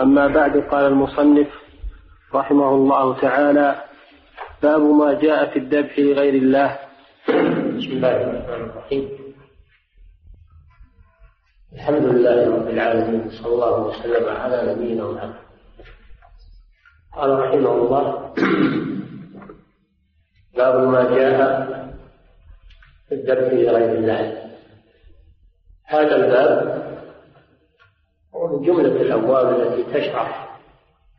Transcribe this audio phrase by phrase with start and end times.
[0.00, 1.48] أما بعد قال المصنف
[2.34, 3.84] رحمه الله تعالى
[4.62, 6.78] باب ما جاء في الذبح لغير الله.
[7.76, 9.08] بسم الله الرحمن الرحيم.
[11.72, 15.46] الحمد لله رب العالمين صلى الله وسلم على نبينا محمد.
[17.16, 18.32] قال رحمه الله
[20.56, 21.66] باب ما جاء
[23.08, 24.22] في الذبح لغير الله.
[25.84, 26.75] هذا الباب
[28.36, 30.58] هو من جملة الأبواب التي تشرح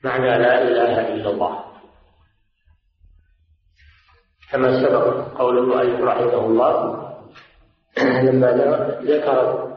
[0.03, 1.63] معنى لا إله إلا الله.
[4.51, 7.03] كما سبق قول المؤلف رحمه الله
[7.97, 8.51] لما
[9.01, 9.67] ذكر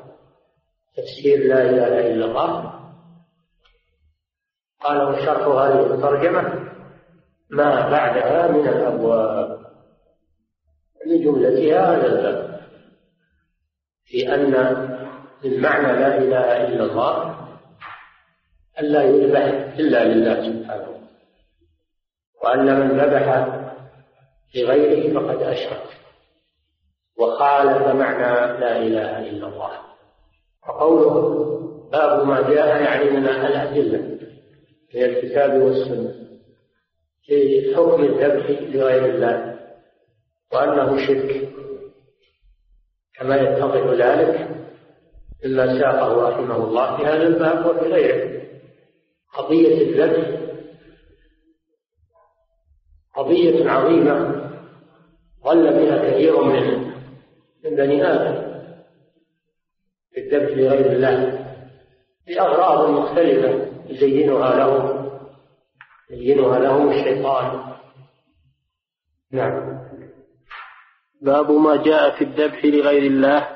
[0.97, 2.81] تفسير لا إله إلا الله
[4.81, 6.71] قال وشرح هذه الترجمة
[7.51, 9.61] ما بعدها من الأبواب
[11.07, 12.61] لجملتها هذا الباب
[14.05, 14.51] في أن
[15.45, 17.30] من معنى لا إله إلا الله
[18.81, 19.45] أن لا يذبح
[19.79, 21.01] إلا لله سبحانه
[22.45, 23.47] وأن من ذبح
[24.55, 25.83] لغيره فقد أشرك
[27.19, 29.71] وخالف معنى لا إله إلا الله
[30.69, 31.47] وقوله
[31.93, 34.19] باب ما جاء يعني من الأدلة
[34.95, 36.15] من الكتاب والسنة
[37.23, 39.59] في حكم الذبح لغير الله
[40.53, 41.49] وأنه شرك
[43.19, 44.49] كما يتضح ذلك
[45.45, 48.40] مما ساقه رحمه الله في هذا الباب وفي غيره.
[49.39, 50.41] قضية الذبح
[53.17, 54.41] قضية عظيمة
[55.45, 56.91] ضل بها كثير من
[57.65, 58.51] من بني آدم
[60.11, 61.47] في الذبح لغير الله
[62.27, 65.11] بأغراض مختلفة يزينها لهم
[66.11, 67.75] يزينها لهم الشيطان.
[69.33, 69.81] نعم.
[71.23, 73.49] باب ما جاء في الذبح لغير الله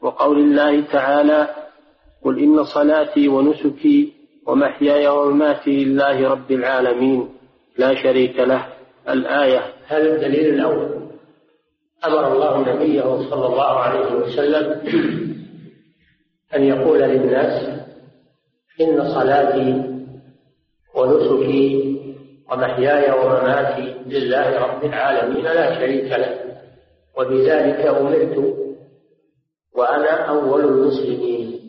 [0.00, 1.48] وقول الله تعالى
[2.24, 4.17] قل إن صلاتي ونسكي
[4.48, 7.28] ومحياي ومماتي لله رب العالمين.
[7.78, 8.66] لا شريك له.
[9.08, 9.62] الآية.
[9.86, 11.08] هذا الدليل الأول.
[12.06, 14.66] أمر الله نبيه صلى الله عليه وسلم
[16.54, 17.80] أن يقول للناس
[18.80, 19.84] إن صلاتي
[20.94, 21.98] ونسكي
[22.52, 26.34] ومحياي ومماتي لله رب العالمين لا شريك له.
[27.18, 28.56] وبذلك أمرت
[29.74, 31.60] وأنا أول المسلمين.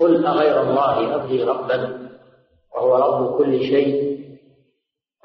[0.00, 1.97] قل أغير الله أبغي ربا.
[2.78, 4.18] وهو رب كل شيء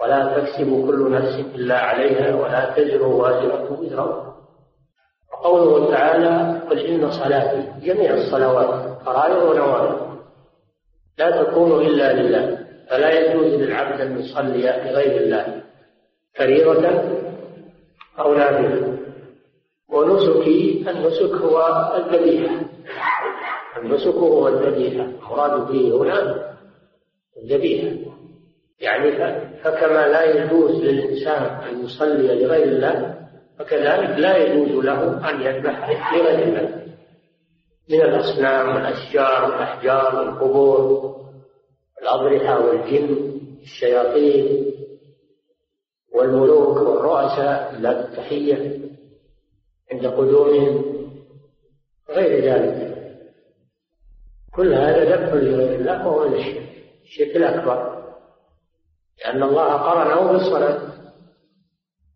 [0.02, 4.34] ولا تكسب كل نفس إلا عليها ولا تزر وازرة وزر.
[5.34, 10.20] وقوله تعالى قل إن صلاتي جميع الصلوات فرائض ونوافل
[11.18, 15.62] لا تكون إلا لله فلا يجوز للعبد أن يصلي لغير الله
[16.36, 16.88] فريضة
[18.20, 18.98] أو نافلة.
[19.90, 21.60] ونسكي النسك هو
[21.98, 22.56] الذبيحة
[23.78, 26.53] النسك هو الذبيحة المراد به هنا
[27.38, 28.14] الذبيحة
[28.80, 29.12] يعني
[29.64, 33.28] فكما لا يجوز للإنسان أن يصلي لغير الله
[33.60, 36.84] فكذلك لا يجوز له أن يذبح لغير الله.
[37.90, 41.16] من الأصنام والأشجار والأحجار والقبور
[42.02, 44.66] الأضرحة والجن الشياطين
[46.16, 48.80] والملوك والرؤساء لا التحية
[49.92, 50.86] عند قدومهم
[52.10, 52.94] غير ذلك.
[54.56, 56.73] كل هذا ذبح لغير الله وهو الشرك.
[57.04, 58.04] الشرك الأكبر.
[59.26, 60.94] لأن الله قرنه بالصلاة.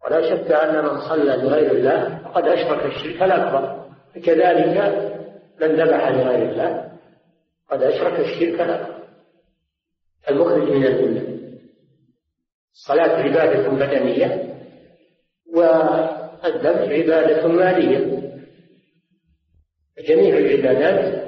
[0.05, 3.87] ولا شك أن من صلى لغير الله فقد أشرك الشرك الأكبر.
[4.25, 4.77] كذلك
[5.61, 6.91] من ذبح لغير الله
[7.69, 8.97] قد أشرك الشرك الأكبر.
[10.29, 11.37] المخرج من الملة
[12.73, 14.53] الصلاة عبادة بدنية
[15.53, 18.17] والذبح عبادة مالية.
[20.07, 21.27] جميع العبادات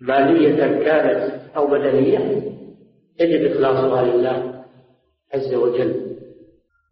[0.00, 2.42] مالية كانت أو بدنية
[3.20, 4.64] يجب إخلاصها لله
[5.34, 6.16] عز وجل.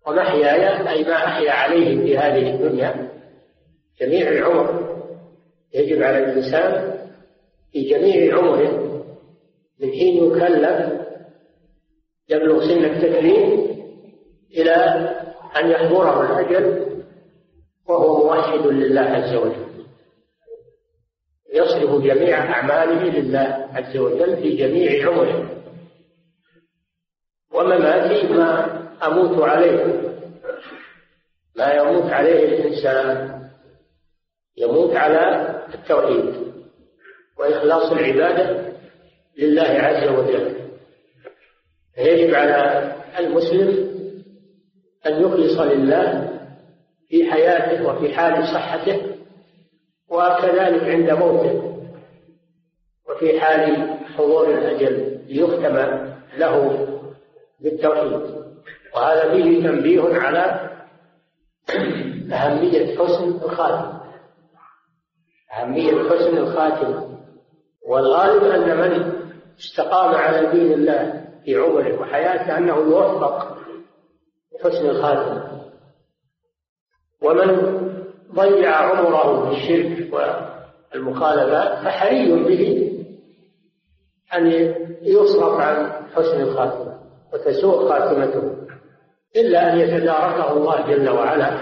[0.06, 3.08] ومحياي أي ما أحيا عليه في هذه الدنيا
[4.00, 4.92] جميع العمر
[5.74, 6.98] يجب على الإنسان
[7.72, 9.04] في جميع عمره
[9.80, 10.92] من حين يكلف
[12.28, 13.70] يبلغ سن التكليف
[14.56, 14.74] إلى
[15.60, 16.92] أن يحضره الأجل
[17.88, 19.71] وهو موحد لله عز وجل.
[21.52, 25.50] يصرف جميع أعماله لله عز وجل في جميع عمره.
[27.52, 30.02] ومماتي ما أموت عليه.
[31.56, 33.38] ما يموت عليه الإنسان.
[34.56, 36.34] يموت على التوحيد
[37.38, 38.72] وإخلاص العبادة
[39.38, 40.56] لله عز وجل.
[41.94, 43.92] فيجب على المسلم
[45.06, 46.32] أن يخلص لله
[47.08, 49.11] في حياته وفي حال صحته
[50.12, 51.84] وكذلك عند موته.
[53.08, 55.76] وفي حال حضور الأجل ليختم
[56.38, 56.86] له
[57.60, 58.42] بالتوحيد.
[58.94, 60.70] وهذا فيه تنبيه على
[62.32, 63.98] أهمية حسن الخاتم.
[65.52, 67.18] أهمية حسن الخاتم.
[67.86, 69.12] والغالب أن من
[69.58, 73.58] استقام على دين الله في عمره وحياته أنه يوفق
[74.64, 75.62] حسن الخاتمة
[77.22, 77.91] ومن
[78.34, 80.12] ضيع عمره في الشرك
[80.94, 82.92] والمخالفات فحري به
[84.34, 84.46] أن
[85.02, 86.98] يصرف عن حسن الخاتمة
[87.32, 88.52] وتسوء خاتمته
[89.36, 91.60] إلا أن يتداركه الله جل وعلا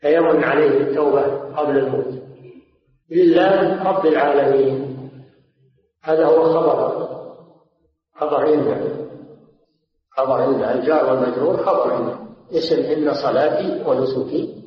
[0.00, 1.22] فيمن عليه التوبة
[1.56, 2.22] قبل الموت.
[3.10, 4.98] لله رب العالمين
[6.02, 7.08] هذا هو خبر
[8.14, 8.94] خبر إن
[10.10, 12.18] خبر إن الجار والمجرور خبر إن
[12.52, 14.57] اسم إن صلاتي ونسكي.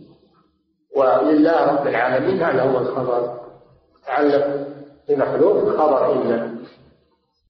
[0.96, 3.40] ولله رب العالمين هذا هو الخبر.
[4.08, 4.68] تعلق
[5.10, 6.58] بمخلوق خبر إن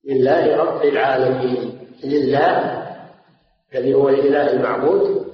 [0.04, 1.78] لله رب العالمين.
[2.04, 2.82] لله
[3.74, 5.26] الذي هو الإله المعبود.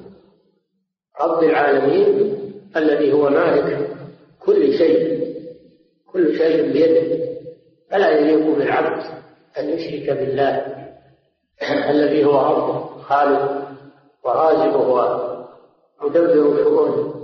[1.20, 2.38] رب العالمين
[2.76, 3.90] الذي هو مالك
[4.40, 5.19] كل شيء.
[6.12, 7.28] كل شيء بيده.
[7.90, 9.02] فلا يليق بالعبد
[9.58, 10.78] أن يشرك بالله.
[11.90, 13.69] الذي هو ربه خالق
[14.25, 15.28] ورازقه
[16.00, 17.18] ومدبر شؤونه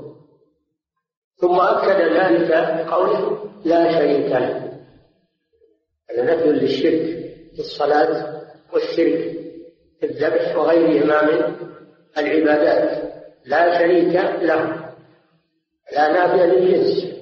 [1.44, 4.72] ثم أكد ذلك بقوله لا شريك له.
[6.10, 7.02] هذا نفي للشرك
[7.54, 8.40] في الصلاة
[8.72, 9.36] والشرك
[10.00, 11.56] في الذبح وغيرهما من
[12.18, 13.12] العبادات.
[13.44, 14.90] لا شريك له.
[15.92, 17.14] لا نافع للجنس.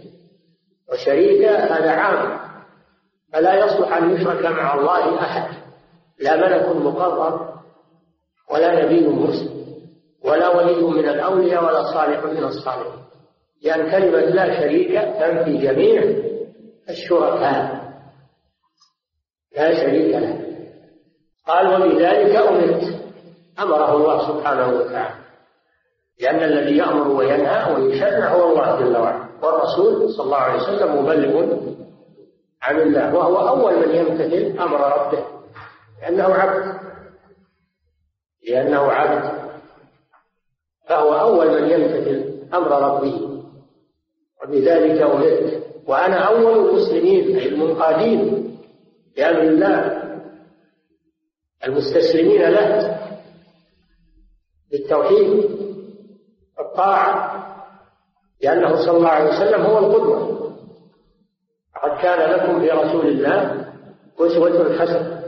[0.93, 2.41] وشريك هذا عام.
[3.33, 5.57] فلا يصلح أن يشرك مع الله أحد.
[6.21, 7.41] لا ملك مقرب
[8.51, 9.51] ولا نبي مرسل
[10.25, 13.03] ولا ولي من الأولياء ولا صالح من الصالحين.
[13.65, 16.03] لأن كلمة لا شريك تنفي جميع
[16.91, 17.93] الشركاء.
[19.57, 20.41] لا شريك له.
[21.47, 23.03] قال وبذلك أمرت.
[23.61, 25.15] أمره الله سبحانه وتعالى.
[26.21, 29.29] لأن الذي يأمر وينهى ويشرع هو الله جل وعلا.
[29.43, 31.57] والرسول صلى الله عليه وسلم مبلغ
[32.63, 35.25] عن الله وهو أول من يمتثل أمر ربه.
[36.03, 36.81] لأنه عبد.
[38.49, 39.43] لأنه عبد.
[40.89, 43.32] فهو أول من يمتثل أمر ربه.
[44.43, 45.63] وبذلك أمرت.
[45.87, 48.49] وأنا أول المسلمين أي المنقادين
[49.17, 50.03] لأمر الله.
[51.67, 52.99] المستسلمين له
[54.71, 55.51] بالتوحيد
[56.59, 57.43] والطاعة
[58.43, 60.33] لأنه صلى الله عليه وسلم هو القدوة.
[61.83, 63.65] قد كان لكم في رسول الله
[64.19, 65.23] أسوة حسنة.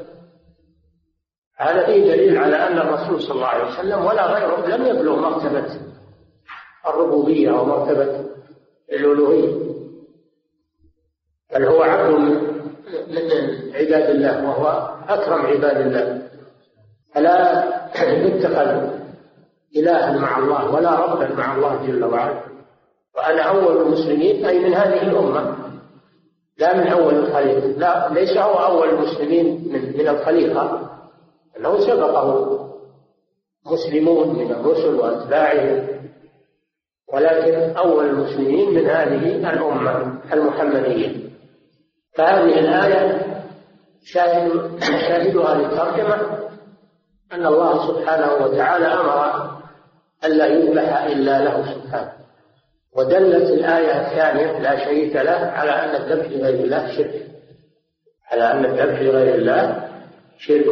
[1.56, 5.80] هذا فيه دليل على أن الرسول صلى الله عليه وسلم ولا غيره لم يبلغ مرتبة
[6.86, 8.33] الربوبية أو مرتبة
[8.92, 9.74] الألوهية
[11.54, 12.12] بل هو عبد
[13.08, 13.30] من
[13.74, 16.22] عباد الله وهو أكرم عباد الله.
[17.14, 17.64] فلا
[18.02, 18.90] يتخذ
[19.76, 22.40] إلها مع الله ولا ربا مع الله جل وعلا.
[23.16, 25.56] وأنا أول المسلمين أي من هذه الأمة.
[26.58, 27.66] لا من أول الخليقة.
[27.66, 30.90] لا ليس هو أول المسلمين من, من الخليقة.
[31.58, 32.58] أنه سبقه
[33.66, 35.93] مسلمون من الرسل وأتباعهم.
[37.14, 41.30] ولكن أول المسلمين من هذه الأمة المحمدية.
[42.16, 43.26] فهذه الآية
[44.04, 46.38] شاهد شاهدها للترجمة
[47.32, 49.50] أن الله سبحانه وتعالى أمر
[50.24, 52.12] ألا يذبح إلا له سبحانه.
[52.96, 57.26] ودلت الآية الثانية لا شريك له على أن الذبح لغير الله شرك.
[58.32, 59.88] على أن الذبح لغير الله
[60.38, 60.66] شرك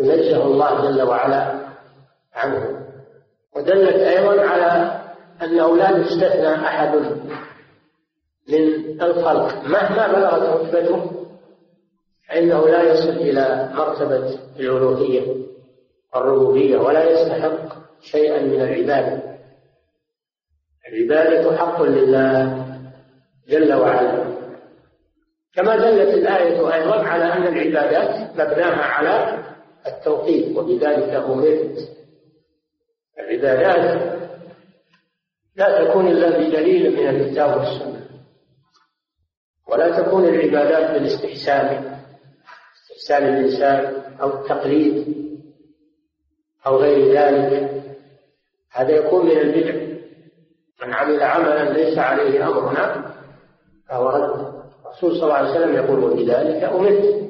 [0.00, 1.54] ينزه الله جل وعلا
[2.34, 2.82] عنه.
[3.56, 5.01] ودلت أيضا على
[5.42, 6.94] أنه لا يستثنى أحد
[8.48, 9.64] من الخلق.
[9.64, 11.10] مهما بلغت رتبته
[12.28, 15.36] فإنه لا يصل إلى مرتبة الألوهية
[16.14, 19.22] والربوبية ولا يستحق شيئا من العبادة.
[20.88, 22.66] العبادة حق لله
[23.48, 24.32] جل وعلا.
[25.54, 29.44] كما دلت الآية أيضا على أن العبادات مبناها على
[29.86, 31.88] التوحيد وبذلك أمرت.
[33.18, 34.11] العبادات
[35.56, 38.06] لا تكون إلا بدليل من الكتاب والسنة.
[39.68, 41.98] ولا تكون العبادات بالاستحسان
[42.74, 45.14] استحسان الإنسان أو التقليد
[46.66, 47.82] أو غير ذلك.
[48.72, 49.92] هذا يكون من البدع.
[50.82, 53.14] من عمل عملا ليس عليه أمرنا
[53.88, 54.52] فهو رد.
[54.86, 57.22] الرسول صلى الله عليه وسلم يقول وبذلك أمرت.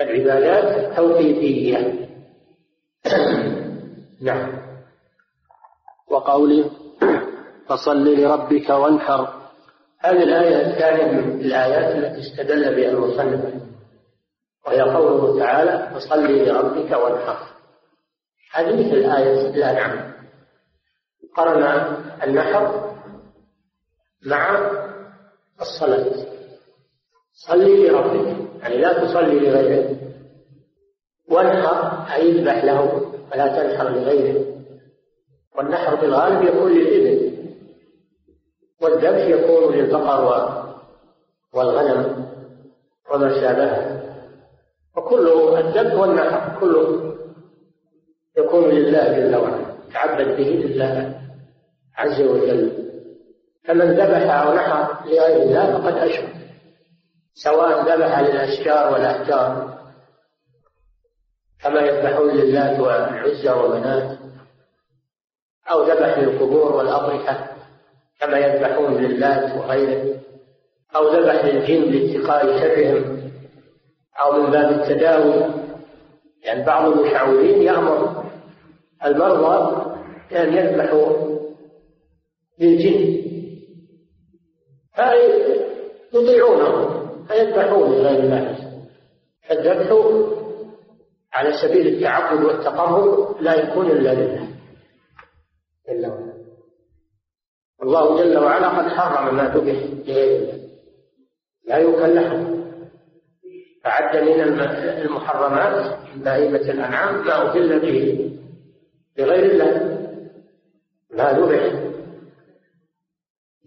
[0.00, 2.08] العبادات توقيفية
[4.28, 4.62] نعم.
[6.08, 6.70] وقوله
[7.72, 9.42] فصل لربك وانحر.
[10.00, 13.62] هذه الآية الثانية من الآيات التي استدل بها المصنف.
[14.66, 17.38] وهي قوله تعالى فصل لربك وانحر.
[18.54, 20.12] هذه مثل آية الأنعام
[21.36, 21.62] قرن
[22.22, 22.94] النحر
[24.26, 24.70] مع
[25.60, 26.26] الصلاة.
[27.32, 29.96] صلي لربك يعني لا تصلي لغيره.
[31.28, 34.44] وانحر أي اذبح له فلا تنحر لغيره.
[35.56, 37.21] والنحر في الغالب يكون للإبل.
[38.82, 40.24] والذبح يكون للبقر
[41.54, 42.26] والغنم
[43.12, 44.02] وما شابهه
[44.96, 47.14] وكله الذبح والنحر كله
[48.38, 51.20] يكون لله جل وعلا تعبد به لله
[51.96, 52.82] عز وجل.
[53.64, 56.34] فمن ذبح أو نحر لغير الله فقد أشرك
[57.34, 59.78] سواء ذبح للأشجار والأحجار
[61.62, 64.18] كما يذبحون لله والعزى ومنات
[65.70, 67.52] أو ذبح للقبور والأضرحة.
[68.22, 70.20] كما يذبحون للات وغيره
[70.96, 73.30] أو ذبح للجن لاتقاء شرهم
[74.20, 75.62] أو من باب التداوي.
[76.42, 78.24] يعني بعض المشعوذين يأمر
[79.04, 79.84] المرضى
[80.30, 81.36] بأن يذبحوا
[82.60, 83.22] للجن.
[86.12, 88.56] فيطيعونه فيذبحون لغير الله.
[89.48, 89.88] فالذبح
[91.32, 94.48] على سبيل التعبد والتقرب لا يكون إلا لله.
[95.88, 96.31] إلا الله.
[97.82, 99.76] الله جل وعلا قد حرم ما ذبح
[100.08, 100.58] لغير الله
[101.66, 102.62] لا لحم
[103.84, 104.40] فعد من
[105.04, 108.30] المحرمات بهيمة الأنعام ما أهل به
[109.18, 109.98] لغير الله.
[111.10, 111.72] ما ذبح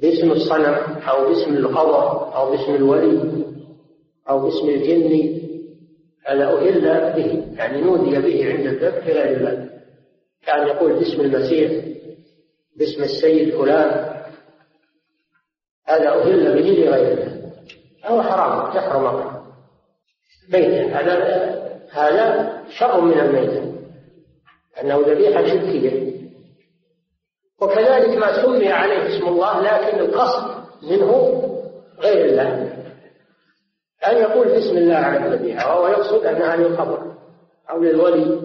[0.01, 0.75] باسم الصنم
[1.09, 3.45] أو باسم القبر أو باسم الولي
[4.29, 5.41] أو باسم الجن
[6.25, 7.57] هذا أهل به.
[7.57, 9.69] يعني نودي به عند الذبح غير الله.
[10.45, 11.94] كان يقول باسم المسيح
[12.75, 14.15] باسم السيد فلان
[15.87, 17.51] هذا أهل به لغير الله
[18.05, 19.35] هو حرام يحرم.
[20.49, 21.15] ميتة هذا
[21.91, 23.75] هذا شر من الميتة
[24.81, 26.15] أنه ذبيحة شركية
[27.61, 31.41] وكذلك ما سمي عليه اسم الله لكن القصد منه
[31.99, 32.75] غير الله.
[34.07, 37.15] أن يقول بسم الله على الذبيحة وهو يقصد أنها للقبر
[37.69, 38.41] أو للولي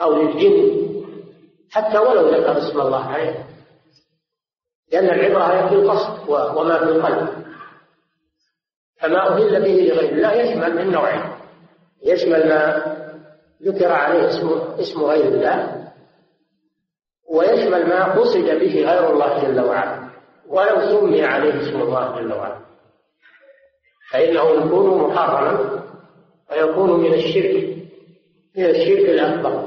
[0.00, 0.85] أو للجن.
[1.76, 3.46] حتى ولو ذكر اسم الله عليه.
[4.92, 7.28] لأن العبرة هي في القصد وما في القلب.
[9.00, 11.22] فما أهل به لغير الله يشمل من نوعين
[12.02, 12.82] يشمل ما
[13.62, 14.48] ذكر عليه اسم
[14.80, 15.88] اسم غير الله.
[17.30, 20.10] ويشمل ما قصد به غير الله جل وعلا.
[20.48, 22.60] ولو سمي عليه اسم الله جل وعلا.
[24.12, 25.82] فإنه يكون محرما
[26.50, 27.76] ويكون من الشرك.
[28.56, 29.65] من الشرك الأكبر.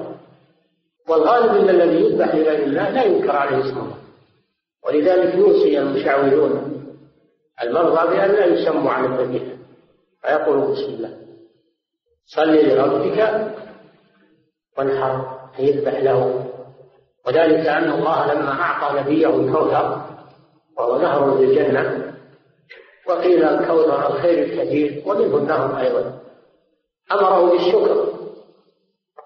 [1.09, 3.97] والغالب أن الذي يذبح لغير الله لا ينكر عليه اسم الله
[4.85, 6.69] ولذلك يوصي المشاورون
[7.63, 9.57] المرضى بأن لا يسموا على الذبيحة.
[10.21, 11.17] فيقولوا بسم الله.
[12.25, 13.51] صل لربك
[14.77, 16.45] وانحر يذبح له.
[17.27, 20.01] وذلك أن الله لما أعطى نبيه الكوثر
[20.77, 22.13] وهو نهر في الجنة
[23.07, 26.19] وقيل الكوثر الخير الكثير ومنه النهر أيضا.
[27.11, 28.05] أمره بالشكر.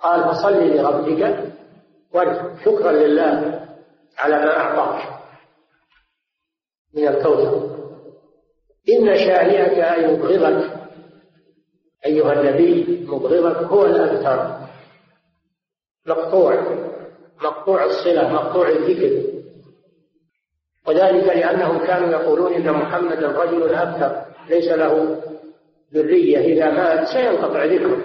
[0.03, 1.52] قال فصل لربك
[2.13, 3.59] وانحر شكرا لله
[4.17, 5.19] على ما أعطاك
[6.93, 7.73] من الكوثر.
[8.89, 10.71] إن شانئك أي مبغضك
[12.05, 14.63] أيها النبي مبغضك هو الأبتر
[16.05, 16.77] مقطوع.
[17.43, 19.33] مقطوع الصلة مقطوع الذكر.
[20.87, 25.21] وذلك لأنهم كانوا يقولون إن محمدا رجل أبتر ليس له
[25.93, 26.37] ذرية.
[26.37, 27.97] إذا مات سينقطع ذكره.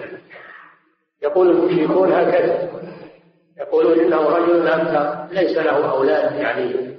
[1.22, 2.87] يقول المشركون هكذا.
[3.60, 6.96] يقولون إنه رجل أبتر ليس له أولاد يعني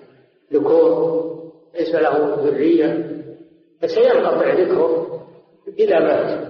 [0.54, 1.20] ذكور
[1.76, 3.20] ليس له ذرية
[3.82, 5.20] فسينقطع ذكره
[5.80, 6.50] إذا مات.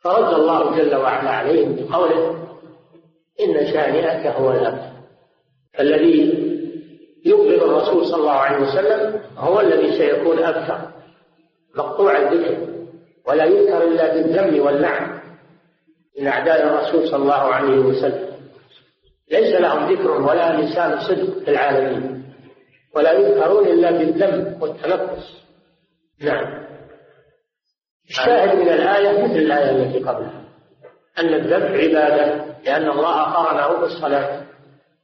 [0.00, 2.30] فرد الله جل وعلا عليهم بقوله
[3.40, 4.96] إن شانئك هو الأبتر
[5.74, 6.46] فالذي
[7.24, 10.78] يبغض الرسول صلى الله عليه وسلم هو الذي سيكون أبتر
[11.76, 12.56] مقطوع الذكر
[13.28, 15.18] ولا يذكر إلا بالذم واللعن
[16.20, 18.35] من أعداء الرسول صلى الله عليه وسلم.
[19.30, 22.32] ليس لهم ذكر ولا لسان صدق في العالمين
[22.94, 25.42] ولا يذكرون إلا بالذم والتنفس.
[26.20, 26.66] نعم.
[28.08, 30.44] الشاهد من الآية مثل الآية التي قبلها
[31.18, 34.42] أن الذبح عبادة لأن الله قرنه بالصلاة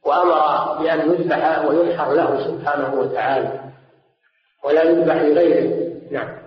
[0.05, 3.59] وأمر بأن يذبح وينحر له سبحانه وتعالى
[4.63, 5.93] ولا يذبح لغيره.
[6.11, 6.43] نعم.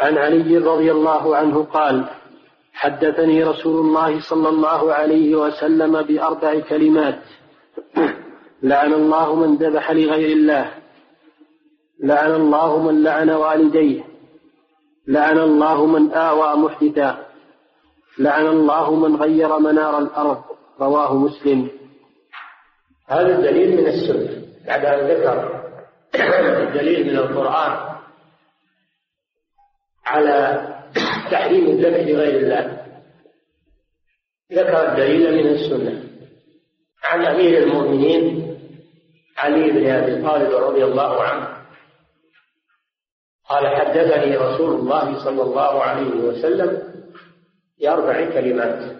[0.00, 2.04] عن علي رضي الله عنه قال
[2.84, 7.20] حدثني رسول الله صلى الله عليه وسلم بأربع كلمات.
[8.62, 10.74] لعن الله من ذبح لغير الله.
[12.00, 14.04] لعن الله من لعن والديه.
[15.08, 17.26] لعن الله من آوى محدثا.
[18.18, 20.42] لعن الله من غير منار الأرض.
[20.80, 21.68] رواه مسلم.
[23.08, 24.42] هذا الدليل من السنة.
[24.66, 25.64] بعد أن ذكر
[26.68, 27.72] الدليل من القرآن
[30.06, 30.68] على
[31.30, 32.73] تحريم الذبح لغير الله.
[34.54, 36.04] ذكر الدليل من السنة.
[37.04, 38.56] عن أمير المؤمنين
[39.38, 41.48] علي بن أبي طالب رضي الله عنه
[43.48, 46.82] قال حدثني رسول الله صلى الله عليه وسلم
[47.80, 48.96] بأربع كلمات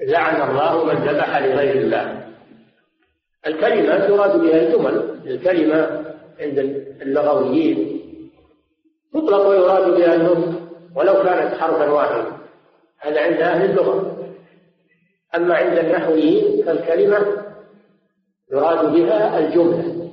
[0.00, 2.26] لعن الله من ذبح لغير الله.
[3.46, 5.20] الكلمات يراد بها الجمل.
[5.26, 6.04] الكلمة
[6.40, 6.58] عند
[7.02, 8.00] اللغويين
[9.14, 10.60] تطلق ويراد بها النطق
[10.96, 12.26] ولو كانت حرفا واحدا.
[12.98, 14.19] هذا عند أهل اللغة.
[15.34, 17.26] أما عند النحويين فالكلمة
[18.52, 20.10] يراد بها الجملة.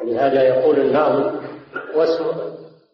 [0.00, 1.40] ولهذا يقول الناظم
[1.94, 2.24] واسم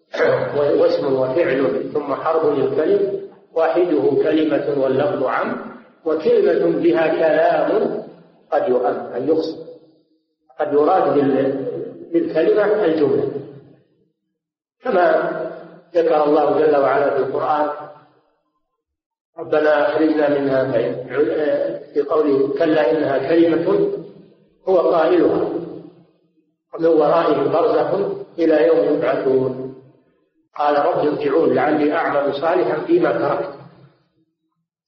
[0.80, 5.56] واسم وفعل ثم حرف للكلم واحدة كلمة واللفظ عم
[6.04, 8.02] وكلمة بها كلام
[8.52, 9.68] قد يؤم أن يقصد
[10.60, 11.14] قد يراد
[12.12, 13.30] بالكلمة الجملة.
[14.82, 15.38] كما
[15.94, 17.68] ذكر الله جل وعلا في القرآن
[19.38, 20.72] ربنا أخرجنا منها
[21.94, 23.90] في قوله كلا إنها كلمة
[24.68, 25.48] هو قائلها
[26.74, 29.74] ومن ورائهم برزخ إلى يوم يبعثون.
[30.56, 33.54] قال رب ارجعون لعلي أعمل صالحا فيما تركت.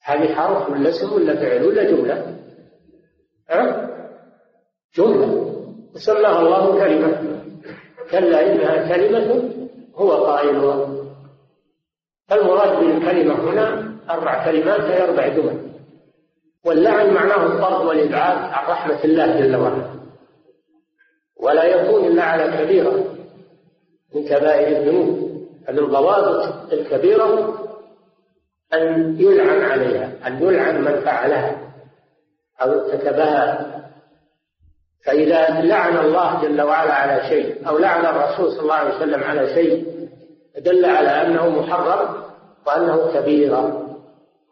[0.04, 2.36] هذه حرف ولا اسم ولا فعل ولا جملة؟
[3.50, 3.88] أه؟
[4.96, 5.54] جملة.
[5.94, 7.40] وسماها الله كلمة.
[8.10, 9.50] كلا إنها كلمة
[9.94, 10.88] هو قائلها.
[12.28, 15.70] فالمراد بالكلمة هنا أربع كلمات أي أربع جمل
[16.64, 19.90] واللعن معناه الطرد والإبعاد عن رحمة الله جل وعلا.
[21.40, 23.04] ولا يكون إلا على كبيرة
[24.14, 25.30] من كبائر الذنوب
[25.66, 27.54] فمن ضوابط الكبيرة
[28.74, 31.72] أن يلعن عليها أن يلعن من فعلها
[32.62, 33.66] أو ارتكبها.
[35.06, 39.54] فإذا لعن الله جل وعلا على شيء أو لعن الرسول صلى الله عليه وسلم على
[39.54, 39.86] شيء
[40.58, 42.22] دل على أنه محرم
[42.66, 43.89] وأنه كبيرة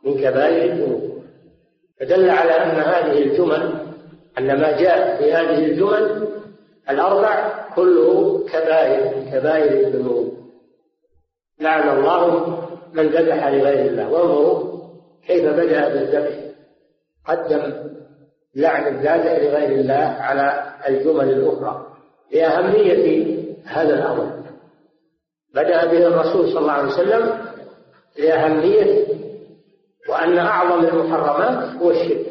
[0.04, 1.22] من كبائر الذنوب.
[2.00, 3.88] فدل على أن هذه الجمل
[4.38, 6.28] أن ما جاء في هذه الجمل
[6.90, 10.38] الأربع كله كبائر من كبائر الذنوب.
[11.60, 12.48] لعن الله
[12.92, 14.10] من ذبح لغير الله.
[14.10, 14.78] وانظروا
[15.26, 16.34] كيف بدأ بالذبح.
[17.26, 17.72] قدم
[18.56, 21.86] لعن الذابح لغير الله على الجمل الأخرى.
[22.32, 24.38] لأهمية هذا الأمر.
[25.54, 27.38] بدأ به الرسول صلى الله عليه وسلم
[28.18, 29.17] لأهمية
[30.08, 32.26] وأن أعظم المحرمات هو الشرك.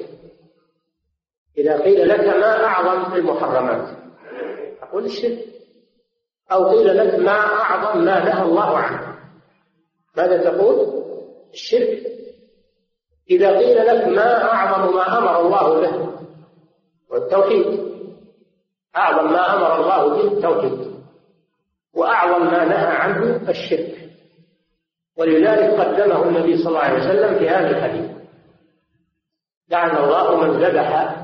[1.57, 3.97] إذا قيل لك ما أعظم المحرمات
[4.81, 5.45] أقول الشرك.
[6.51, 9.17] أو قيل لك ما أعظم ما نهى الله عنه.
[10.17, 11.03] ماذا تقول؟
[11.53, 12.03] الشرك.
[13.29, 16.09] إذا قيل لك ما أعظم ما أمر الله به
[17.09, 17.87] والتوحيد.
[18.97, 20.87] أعظم ما أمر الله به التوحيد.
[21.93, 23.96] وأعظم ما نهى عنه الشرك.
[25.17, 28.11] ولذلك قدمه النبي صلى الله عليه وسلم في هذا الحديث.
[29.69, 31.15] لعن الله من ذبح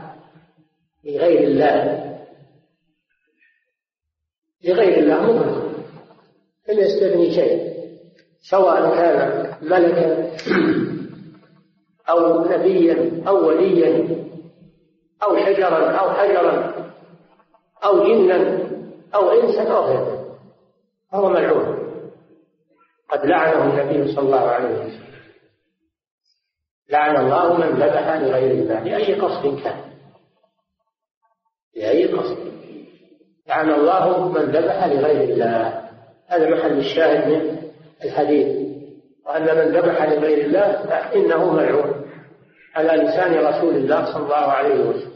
[1.04, 2.04] لغير الله.
[4.64, 5.74] لغير الله مطلقا
[6.70, 7.74] لم يستثني شيء.
[8.42, 10.32] سواء كان ملكا
[12.10, 14.18] أو نبيا أو وليا
[15.24, 16.74] أو شجرا أو حجرا
[17.86, 18.60] أو جنا
[19.16, 20.38] أو إنسا أو غيره.
[21.12, 21.73] فهو ملعون.
[23.14, 25.04] قد لعنه النبي صلى الله عليه وسلم.
[26.90, 28.84] لعن الله من ذبح لغير الله.
[28.84, 29.80] لأي قصد كان.
[31.76, 32.38] لأي قصد.
[33.48, 35.90] لعن الله من ذبح لغير الله.
[36.28, 37.58] هذا محل الشاهد من
[38.06, 38.68] الحديث.
[39.26, 42.06] وأن من ذبح لغير الله فإنه ملعون.
[42.76, 45.14] على لسان رسول الله صلى الله عليه وسلم.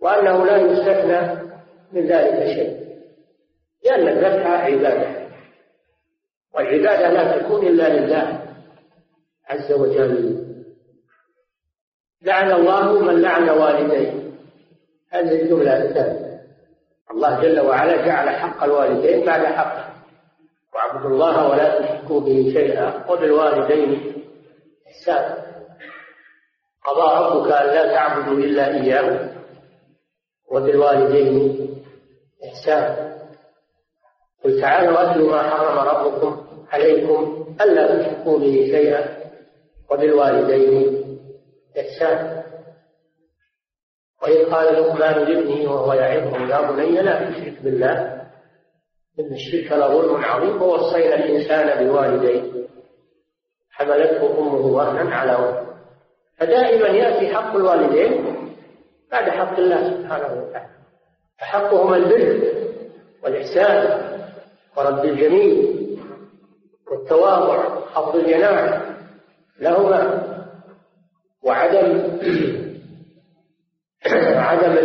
[0.00, 1.50] وأنه لا يستثنى
[1.92, 2.86] من ذلك شيء.
[3.84, 5.15] لأن الذبح عبادة.
[6.56, 8.46] والعبادة لا تكون إلا لله
[9.48, 10.46] عز وجل.
[12.22, 14.12] لعن الله من لعن والديه.
[15.10, 16.40] هذه الجملة الثانية
[17.10, 19.92] الله جل وعلا جعل حق الوالدين بعد حقه
[20.74, 23.10] واعبدوا الله ولا تشركوا به شيئا.
[23.10, 24.12] وبالوالدين
[24.88, 25.46] إحسانا
[26.84, 29.30] قضى ربك أن لا تعبدوا إلا إياه.
[30.50, 31.68] وبالوالدين
[32.44, 33.16] إحسانا
[34.44, 39.16] قل تعالوا أتلوا ما حرم ربكم عليكم ألا تشركوا به شيئا
[39.90, 41.06] وبالوالدين
[41.80, 42.44] إحسانا.
[44.22, 48.22] وإذ قال لقمان لابنه وهو يعظه يا بني لا تشرك بالله
[49.20, 52.42] إن الشرك لظلم عظيم ووصينا الإنسان بوالديه.
[53.70, 55.66] حملته أمه وهنا على وهن
[56.36, 58.36] فدائما يأتي حق الوالدين
[59.12, 60.76] بعد حق الله سبحانه وتعالى.
[61.38, 62.52] فحقهما البر
[63.22, 64.00] والإحسان
[64.76, 65.85] ورد الجميل.
[66.90, 68.82] والتواضع خفض الجناح
[69.60, 70.22] لهما
[71.42, 72.18] وعدم
[74.48, 74.76] عدم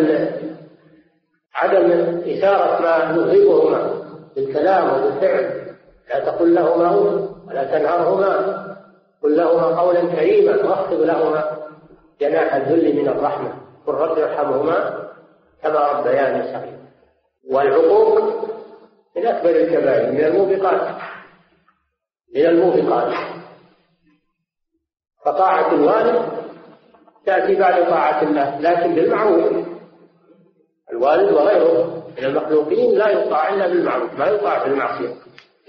[1.55, 1.91] عدم
[2.31, 4.01] إثارة ما يغضبهما
[4.35, 5.61] بالكلام وبالفعل.
[6.09, 6.91] لا تقل لهما
[7.47, 8.61] ولا تنهرهما.
[9.23, 11.57] قل لهما قولا كريما واخفض لهما
[12.21, 13.53] جناح الذل من الرحمة.
[13.87, 15.07] قل رب ارحمهما
[15.63, 16.81] كما ربياني صغيرا.
[17.51, 18.19] والعقوق
[19.17, 20.81] من أكبر الكبائر من الموبقات.
[22.35, 23.13] من الموبقات
[25.25, 26.31] فطاعة الوالد
[27.25, 29.67] تأتي بعد طاعة الله لكن بالمعروف.
[30.91, 35.13] الوالد وغيره من المخلوقين لا يطاع إلا بالمعروف ما يطاع بالمعصية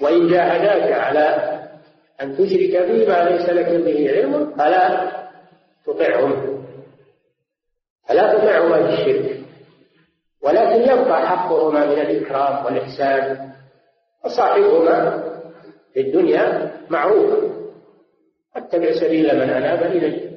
[0.03, 1.59] وإن جاهداك على
[2.20, 5.12] أن تشرك به ما ليس لك به علم فلا
[5.87, 6.64] تطعهم.
[8.09, 9.40] فلا تطعهما في الشرك.
[10.42, 13.51] ولكن يبقى حقهما من الإكرام والإحسان
[14.25, 15.32] وصاحبهما.
[15.95, 17.53] في الدنيا معروفا
[18.57, 20.31] واتبع سبيل من أناب إليه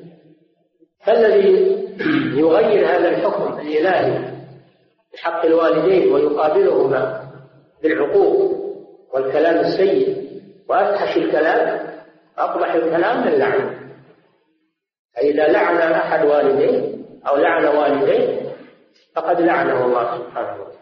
[1.06, 1.76] فالذي
[2.40, 4.36] يغير هذا الحكم الإلهي
[5.14, 7.32] بحق الوالدين ويقابلهما
[7.84, 8.56] بالعقوق
[9.14, 10.26] والكلام السيء
[10.70, 11.88] وأفحش الكلام
[12.38, 13.76] أقبح الكلام اللعن
[15.16, 16.96] فإذا لعن أحد والديه
[17.28, 18.42] أو لعن والديه
[19.16, 20.76] فقد لعنه الله سبحانه وتعالى.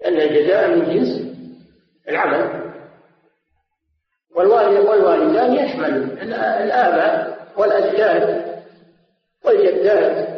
[0.00, 1.36] لأن الجزاء من جنس
[2.08, 2.63] العمل.
[4.34, 6.18] والوالد والوالدان يشمل
[6.62, 8.44] الآباء والأجداد
[9.44, 10.34] والجدات.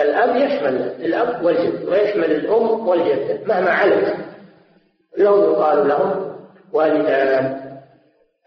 [0.00, 4.16] الأب يشمل الأب والجد ويشمل الأم والجدة مهما علت
[5.18, 6.38] لهم يقال لهم
[6.72, 7.60] والدان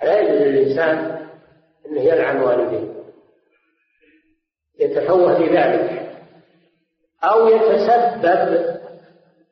[0.03, 1.27] لا يجوز للإنسان
[1.85, 2.91] أنه يلعن والديه.
[4.79, 6.11] يتفوه في ذلك
[7.23, 8.75] أو يتسبب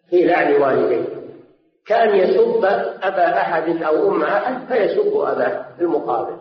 [0.10, 1.09] في لعن والديه.
[1.90, 2.66] كأن يسب
[3.04, 6.38] أبا أحد أو أم أحد فيسب أباه في المقابل.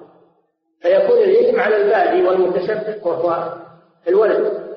[0.83, 3.53] فيكون الإثم على البادي والمتسبب وهو
[4.09, 4.69] الولد.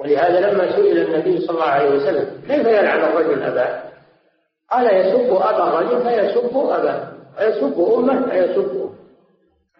[0.00, 3.82] ولهذا لما سئل النبي صلى الله عليه وسلم كيف يلعن الرجل أباه؟
[4.70, 8.90] قال يسب أبا الرجل فيسب أباه ويسب أمه فيسب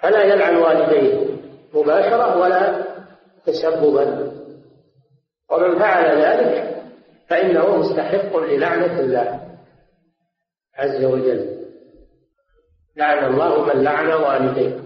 [0.01, 1.27] فلا يلعن والديه
[1.75, 2.85] مباشرة ولا
[3.47, 4.33] تسببا.
[5.51, 6.80] ومن فعل ذلك
[7.31, 9.41] فإنه مستحق للعنة الله
[10.77, 11.61] عز وجل.
[12.97, 14.81] لعن الله من لعن والديه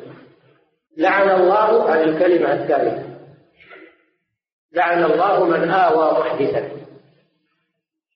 [0.97, 3.05] لعن الله عن الكلمة الثالثة.
[4.73, 6.69] لعن الله من آوى محدثا.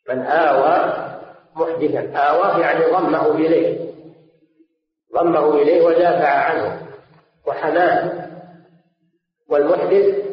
[0.09, 1.05] من آوى
[1.57, 2.19] محدثا.
[2.19, 3.91] آواه يعني ضمه إليه.
[5.15, 6.89] ضمه إليه ودافع عنه.
[7.47, 8.29] وحماه
[9.49, 10.28] والمحدث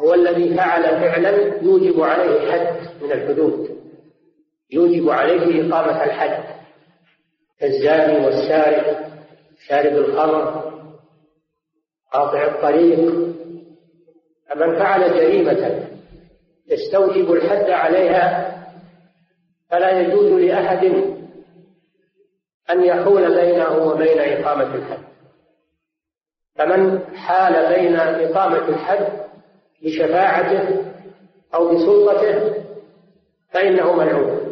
[0.00, 3.78] هو الذي فعل فعلا يوجب عليه حد من الحدود.
[4.70, 6.56] يوجب عليه إقامة الحد.
[7.60, 9.08] كالزاني والسارق
[9.66, 10.72] شارب الخمر
[12.12, 12.98] قاطع الطريق.
[14.48, 15.88] فمن فعل جريمة
[16.68, 18.56] يستوجب الحد عليها
[19.70, 20.84] فلا يجوز لأحد
[22.70, 25.04] أن يحول بينه وبين إقامة الحد.
[26.54, 29.25] فمن حال بين إقامة الحد
[29.82, 30.84] بشفاعته
[31.54, 32.64] أو بسلطته
[33.50, 34.46] فإنه ملعون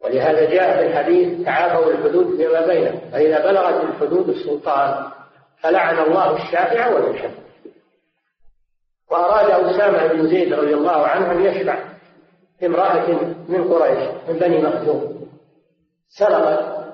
[0.00, 5.10] ولهذا جاء في الحديث تعافوا الحدود فيما بينهم فإذا بلغت الحدود السلطان
[5.60, 7.30] فلعن الله الشافع والمشفع.
[9.10, 11.78] وأراد أسامة بن زيد رضي الله عنه أن يشفع
[12.64, 13.10] امرأة
[13.48, 15.28] من قريش من بني مخزوم.
[16.08, 16.84] سرقت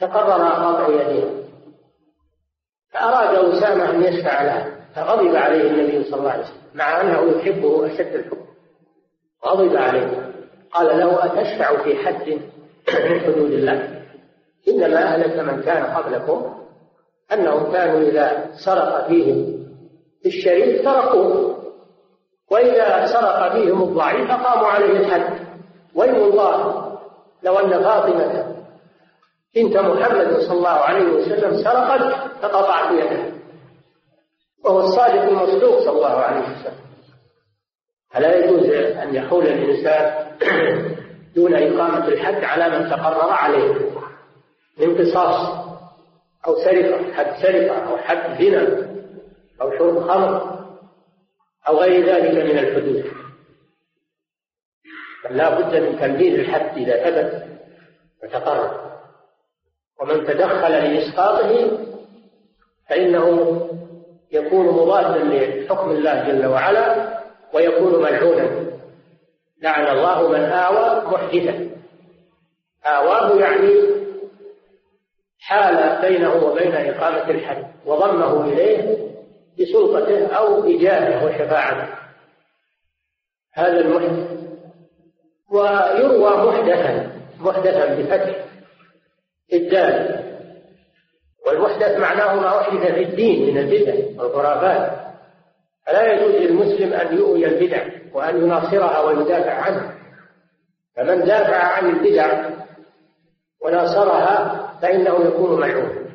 [0.00, 1.30] تقرر قطع يديها.
[2.92, 4.77] فأراد أسامة أن يشفع لها.
[4.94, 8.38] فغضب عليه النبي صلى الله عليه وسلم مع أنه يحبه أشد الحب.
[9.46, 10.32] غضب عليه.
[10.72, 12.28] قال له أتشفع في حد
[13.10, 14.04] من حدود الله؟
[14.68, 16.54] إنما أهلك من كان قبلكم
[17.32, 19.66] أنهم كانوا إذا سرق فيهم
[20.26, 21.58] الشريف تركوه.
[22.50, 25.38] وإذا سرق فيهم الضعيف أقاموا عليه الحد.
[25.94, 26.88] ويم الله
[27.42, 28.56] لو أن فاطمة
[29.54, 33.37] بنت محمد صلى الله عليه وسلم سرقت فقطعت يده.
[34.68, 36.88] وهو الصادق المصدوق صلى الله عليه وسلم.
[38.10, 40.28] فلا يجوز أن يحول الإنسان
[41.36, 43.90] دون إقامة الحد على من تقرر عليه.
[44.78, 45.68] من قصاص
[46.46, 48.88] أو سرقة حد سرقة أو حد زنا
[49.60, 50.58] أو شرب خمر
[51.68, 53.04] أو غير ذلك من الحدود.
[55.30, 57.44] لا بد من تنفيذ الحد إذا ثبت
[58.22, 58.88] وتقرر.
[60.00, 61.78] ومن تدخل لإسقاطه
[62.88, 63.28] فإنه
[64.32, 67.18] يكون مضادا لحكم الله جل وعلا
[67.52, 68.68] ويكون ملعونا.
[69.62, 71.70] لعن الله من آوى محدثا.
[72.84, 73.72] آواه يعني
[75.40, 78.98] حال بينه وبين إقامة الحد وضمه إليه
[79.60, 81.94] بسلطته أو إجابة وشفاعته.
[83.52, 84.38] هذا المحدث.
[85.50, 87.10] ويروى محدثا
[87.40, 88.44] محدثا بفتح
[89.52, 90.17] الدال.
[91.48, 95.08] والمحدث معناه ما أحدث في الدين من البدع والخرافات.
[95.86, 99.94] فلا يجوز للمسلم أن يؤوي البدع وأن يناصرها ويدافع عنها؟
[100.96, 102.50] فمن دافع عن البدع
[103.62, 106.08] وناصرها فإنه يكون ملعون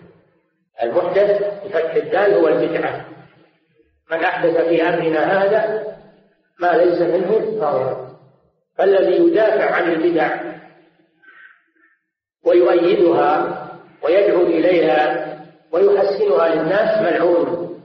[0.84, 3.06] المحدث بفتح الدال هو البدعة.
[4.12, 5.84] من أحدث في أمرنا هذا
[6.60, 8.08] ما ليس منه فهو.
[8.78, 10.54] فالذي يدافع عن البدع
[12.46, 13.63] ويؤيدها
[14.04, 15.34] ويدعو إليها
[15.72, 17.80] ويحسنها للناس ملعون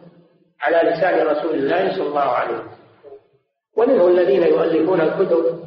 [0.61, 2.68] على لسان رسول الله صلى الله عليه وسلم.
[3.76, 5.59] ومنه الذين يؤلفون الكتب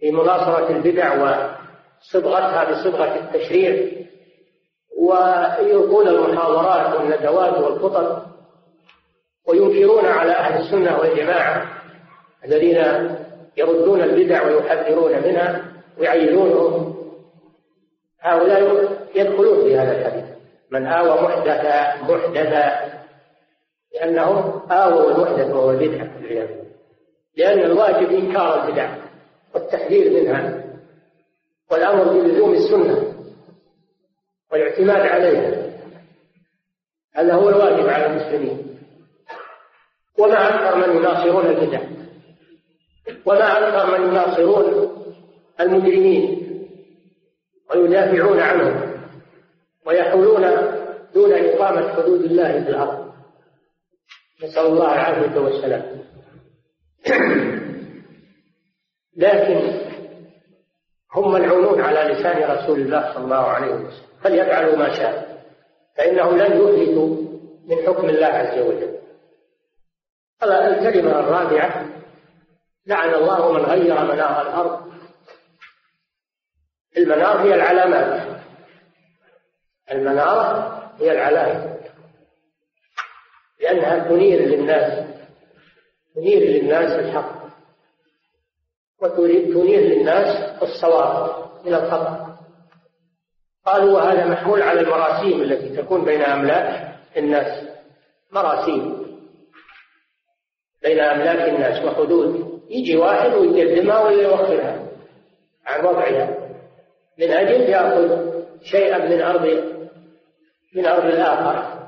[0.00, 3.92] في مناصرة البدع وصبغتها بصبغة التشريع
[4.98, 8.22] ويلقون المحاضرات والندوات والخطب
[9.48, 11.66] وينكرون على أهل السنة والجماعة
[12.44, 12.84] الذين
[13.56, 15.64] يردون البدع ويحذرون منها
[15.98, 16.94] ويعينونهم.
[18.20, 20.24] هؤلاء يدخلون في هذا الحديث.
[20.70, 22.94] من آوى محدثا محدثا
[23.94, 26.10] لأنهم آووا المحدث وهو البدعة
[27.36, 28.94] لأن الواجب إنكار البدع
[29.54, 30.64] والتحذير منها
[31.70, 33.14] والأمر بلزوم السنة
[34.52, 35.70] والاعتماد عليها.
[37.14, 38.78] هذا هو الواجب على المسلمين.
[40.18, 41.80] وما أكثر من يناصرون البدع.
[43.26, 44.90] وما أكثر من يناصرون
[45.60, 46.40] المجرمين.
[47.70, 48.93] ويدافعون عنهم.
[49.86, 50.42] ويحولون
[51.14, 53.12] دون إقامة حدود الله في الأرض.
[54.44, 56.04] نسأل الله العافية والسلام.
[59.16, 59.80] لكن
[61.14, 64.04] هم ملعونون على لسان رسول الله صلى الله عليه وسلم.
[64.22, 65.44] فليفعلوا ما شاء.
[65.96, 67.16] فإنهم لن يفلتوا
[67.68, 68.94] من حكم الله عز وجل.
[70.42, 71.86] الكلمة الرابعة
[72.86, 74.92] لعن الله من غير منار الأرض.
[76.96, 78.33] المنار هي العلامات.
[79.92, 81.76] المنارة هي العلامة
[83.60, 85.04] لأنها تنير للناس
[86.14, 87.44] تنير للناس الحق
[89.02, 92.38] وتنير للناس الصواب من الخطأ.
[93.66, 97.68] قالوا وهذا محمول على المراسيم التي تكون بين أملاك الناس.
[98.32, 99.04] مراسيم.
[100.82, 102.60] بين أملاك الناس وحدود.
[102.70, 104.86] يجي واحد ويقدمها ولا يوخرها
[105.66, 106.36] عن وضعها.
[107.18, 109.46] من أجل يأخذ شيئا من أرض
[110.74, 111.84] من أرض الآخر.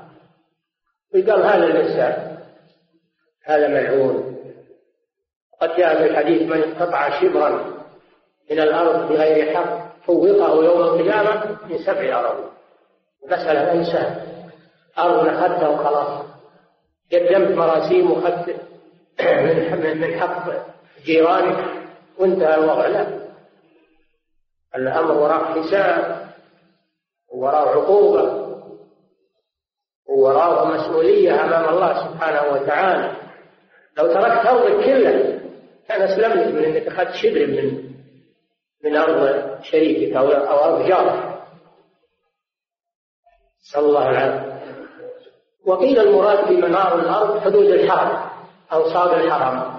[1.13, 2.37] ويقال هذا الإنسان
[3.43, 4.37] هذا ملعون.
[5.61, 7.77] قد جاء في الحديث من قطع شبرا
[8.51, 12.47] من الأرض بغير حق فوقه يوم القيامة من سبع أراضي
[13.23, 13.95] المسألة ليس
[14.97, 16.25] أرض أخذتها وخلاص.
[17.13, 18.55] قدمت مراسيم وأخذت
[19.19, 20.49] من من حق
[21.05, 21.65] جيرانك
[22.17, 22.87] وانتهى الوضع.
[22.87, 23.07] لا.
[24.75, 26.26] الأمر وراء حساب.
[27.33, 28.47] وراء عقوبة
[30.09, 33.17] وراء مسؤولية أمام الله سبحانه وتعالى.
[33.97, 35.39] لو تركت أرضك كلها
[35.87, 37.87] كان أسلمت من أنك أخذت شبر من
[38.83, 41.37] من أرض شريكك أو أرض جارك.
[43.61, 44.57] نسأل الله العافية
[45.65, 48.29] وقيل المراد بمنار الأرض حدود الحرم
[48.73, 49.77] أوصاب الحرم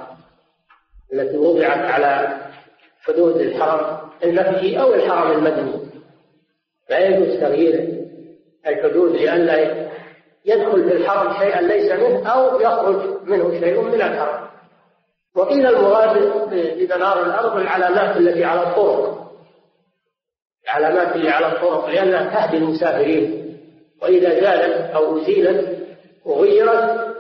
[1.12, 2.40] التي وضعت على
[3.02, 5.87] حدود الحرم المكي أو الحرم المدني.
[6.90, 8.04] لا يجوز تغيير
[8.66, 9.88] الحدود لئلا
[10.44, 14.48] يدخل في الحرم شيئا ليس منه أو يخرج منه شيء من الحرم
[15.38, 16.16] وقيل المراد
[16.50, 19.30] بمنار الأرض العلامات التي على الطرق.
[20.64, 23.56] العلامات اللي على الطرق لأنها تهدي المسافرين.
[24.02, 25.78] وإذا زالت أو أزيلت
[26.24, 27.14] وغيرت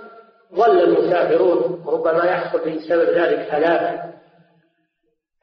[0.54, 1.84] ظل المسافرون.
[1.86, 4.04] ربما يحصل بسبب ذلك هلاك.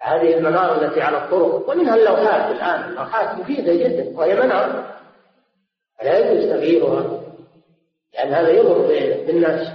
[0.02, 2.90] هذه المنار التي على الطرق ومنها اللوحات الآن.
[2.90, 4.84] اللوحات مفيدة جدا وهي منار
[6.04, 7.22] لا يجوز تغييرها
[8.14, 8.78] لأن هذا يضر
[9.28, 9.68] بالناس.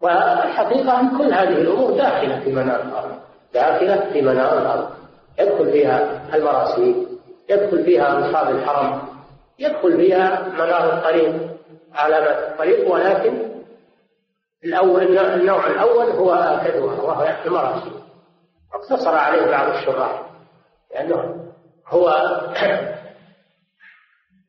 [0.00, 3.18] والحقيقة أن كل هذه الأمور داخلة في منار الأرض.
[3.54, 4.90] داخلة في منار الأرض.
[5.38, 7.06] يدخل فيها المراسيل
[7.50, 9.02] يدخل فيها أصحاب الحرم
[9.58, 11.54] يدخل فيها منار الطريق.
[11.94, 13.54] علامات الطريق ولكن
[14.64, 17.92] الأول النوع الأول هو آكدها وهو المراسيل
[18.74, 20.30] اقتصر عليه بعض الشراح
[20.94, 21.44] لأنه
[21.86, 22.08] هو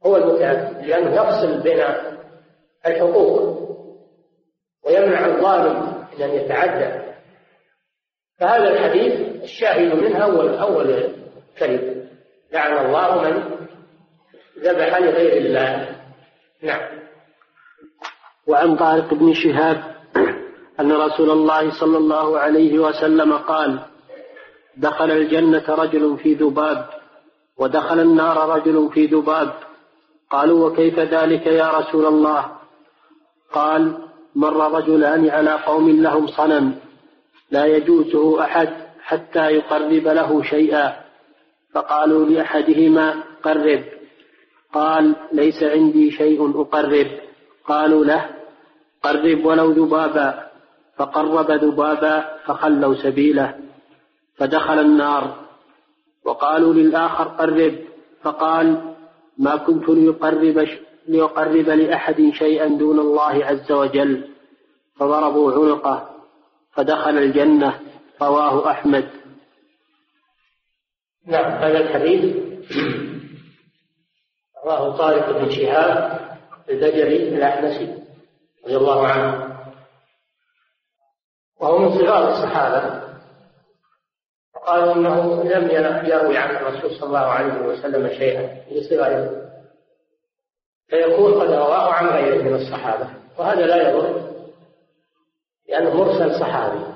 [0.06, 1.84] هو المتأكد لأنه يفصل بين
[2.86, 3.56] الحقوق
[4.86, 7.06] ويمنع الظالم من أن يتعدى.
[8.40, 11.16] فهذا الحديث الشاهد منها أول أول
[11.60, 12.06] كلمة.
[12.52, 13.44] لعن الله من
[14.60, 15.96] ذبح لغير الله.
[16.64, 17.00] نعم.
[18.48, 19.96] وعن طارق بن شهاب
[20.80, 23.80] أن رسول الله صلى الله عليه وسلم قال
[24.78, 26.90] دخل الجنة رجل في ذباب
[27.58, 29.54] ودخل النار رجل في ذباب.
[30.30, 32.52] قالوا وكيف ذلك يا رسول الله؟
[33.54, 33.98] قال
[34.36, 36.76] مر رجلان على قوم لهم صنم
[37.52, 38.70] لا يجوزه أحد
[39.02, 40.94] حتى يقرب له شيئا.
[41.74, 43.84] فقالوا لأحدهما قرب.
[44.74, 47.08] قال ليس عندي شيء أقرب.
[47.68, 48.30] قالوا له
[49.04, 50.50] قرب ولو ذبابا.
[50.98, 53.56] فقرب ذبابا فخلوا سبيله.
[54.38, 55.46] فدخل النار.
[56.26, 57.80] وقالوا للآخر قرب.
[58.22, 58.96] فقال
[59.38, 60.68] ما كنت ليقرب
[61.08, 64.30] ليقرب لأحد شيئا دون الله عز وجل.
[64.96, 66.10] فضربوا عنقه.
[66.72, 67.80] فدخل الجنة.
[68.22, 69.10] رواه أحمد.
[71.28, 72.36] نعم هذا الحديث.
[74.66, 76.26] رواه طارق بن شهاب
[76.70, 77.98] البجري الأحمسي
[78.66, 79.58] رضي الله عنه.
[81.60, 83.05] وهو من صغار الصحابة.
[84.66, 85.70] قالوا إنه لم
[86.06, 89.46] يروي عن الرسول صلى الله عليه وسلم شيئا لصغره
[90.88, 94.22] فيكون قد رواه عن غيره من الصحابة وهذا لا يضر
[95.70, 96.96] لأنه مرسل صحابي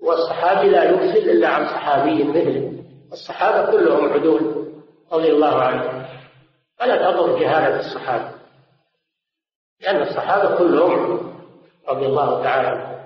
[0.00, 2.72] والصحابي لا يرسل إلا عن صحابي مثله.
[3.12, 4.66] الصحابة كلهم عدول
[5.12, 6.06] رضي الله عنهم.
[6.78, 8.30] فلا تضر جهالة الصحابة
[9.80, 11.32] لأن الصحابة كلهم
[11.88, 13.03] رضي الله تعالى عنهم.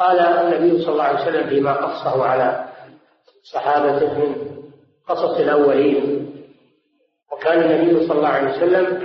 [0.00, 2.68] قال النبي صلى الله عليه وسلم فيما قصه على
[3.52, 4.34] صحابته من
[5.08, 6.26] قصص الأولين.
[7.32, 9.02] وكان النبي صلى الله عليه وسلم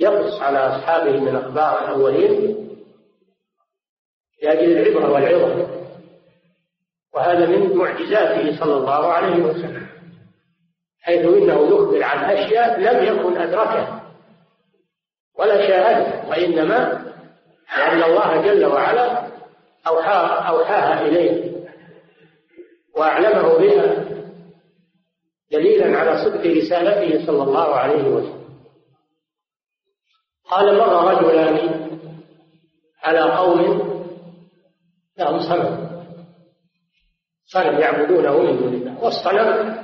[0.00, 2.56] يقص على أصحابه من أخبار الأولين
[4.42, 5.66] لأجل العبرة والعظة.
[7.14, 9.86] وهذا من معجزاته صلى الله عليه وسلم
[11.02, 14.02] حيث إنه يخبر عن أشياء لم يكن أدركها
[15.38, 17.04] ولا شاهدها وإنما
[17.76, 19.19] لأن الله جل وعلا
[19.86, 21.50] أوحاها, أوحاها إليه
[22.96, 24.04] وأعلمه بها
[25.52, 28.40] دليلا على صدق رسالته صلى الله عليه وسلم.
[30.50, 31.88] قال مر رجلان
[33.02, 33.60] على قوم
[35.18, 35.90] لهم صنم.
[37.46, 39.04] صنم يعبدونه من دون الله.
[39.04, 39.80] والصنم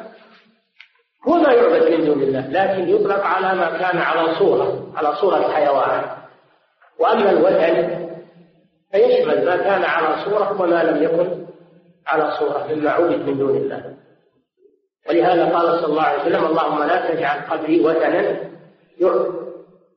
[1.29, 5.53] هو ما يعبد من دون الله لكن يطلق على ما كان على صورة على صورة
[5.53, 6.17] حيوان
[6.99, 8.06] وأما الوثن
[8.97, 11.47] فيشمل ما كان على صورة وما لم يكن
[12.07, 13.95] على صورة مما عبد من دون الله.
[15.09, 18.23] ولهذا قال صلى الله عليه وسلم اللهم لا تجعل قبري وثنا
[18.99, 19.47] يعبد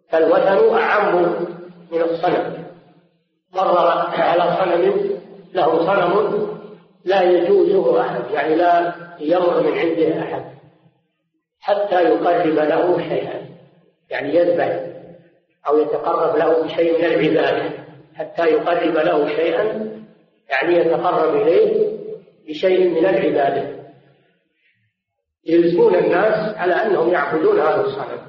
[0.09, 1.15] فالوثن أعم
[1.91, 2.65] من الصنم.
[3.53, 3.77] مر
[4.13, 5.09] على صنم
[5.53, 6.47] له صنم
[7.05, 10.45] لا يجوزه أحد يعني لا يمر من عنده أحد
[11.59, 13.41] حتى يقرب له شيئا
[14.09, 14.85] يعني يذبح
[15.67, 17.88] أو يتقرب له بشيء من العبادة.
[18.19, 19.63] حتى يقرب له شيئا
[20.49, 21.89] يعني يتقرب إليه
[22.47, 23.79] بشيء من العبادة.
[25.45, 28.21] يلزمون الناس على أنهم يعبدون هذا الصنم.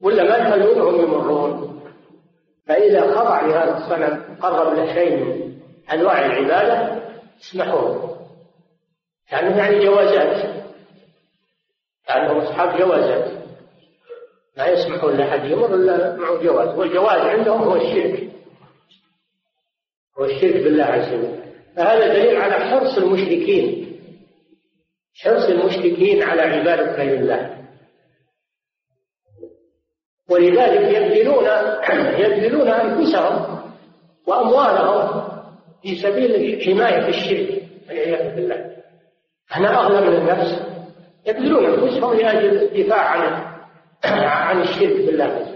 [0.00, 1.80] ولا ما يخلونهم يمرون.
[2.66, 5.54] فإذا خضع لهذا الصنم قرب له شيء من
[5.92, 7.02] أنواع العبادة
[7.40, 8.08] اسمحوا
[9.32, 10.64] يعني يعني جوازات.
[12.08, 13.32] لأنهم أصحاب جوازات.
[14.56, 16.78] ما يسمحون لأحد يمر إلا معه جواز.
[16.78, 18.34] والجواز عندهم هو الشرك.
[20.18, 21.44] والشرك بالله عز وجل.
[21.76, 23.96] فهذا دليل على حرص المشركين.
[25.22, 27.64] حرص المشركين على عبادة غير الله.
[30.30, 31.44] ولذلك يبذلون
[32.24, 33.60] يبذلون أنفسهم
[34.26, 35.28] وأموالهم
[35.82, 38.76] في سبيل حماية الشرك والعياذ بالله.
[39.52, 40.74] إحنا أغلى من النفس.
[41.26, 43.54] يبذلون أنفسهم لأجل الدفاع عن
[44.48, 45.54] عن الشرك بالله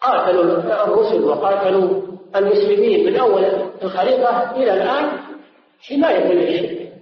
[0.00, 3.44] قاتلوا الرسل وقاتلوا المسلمين من أول
[3.82, 5.18] الخليقة إلى الآن
[5.80, 6.92] حماية للشرك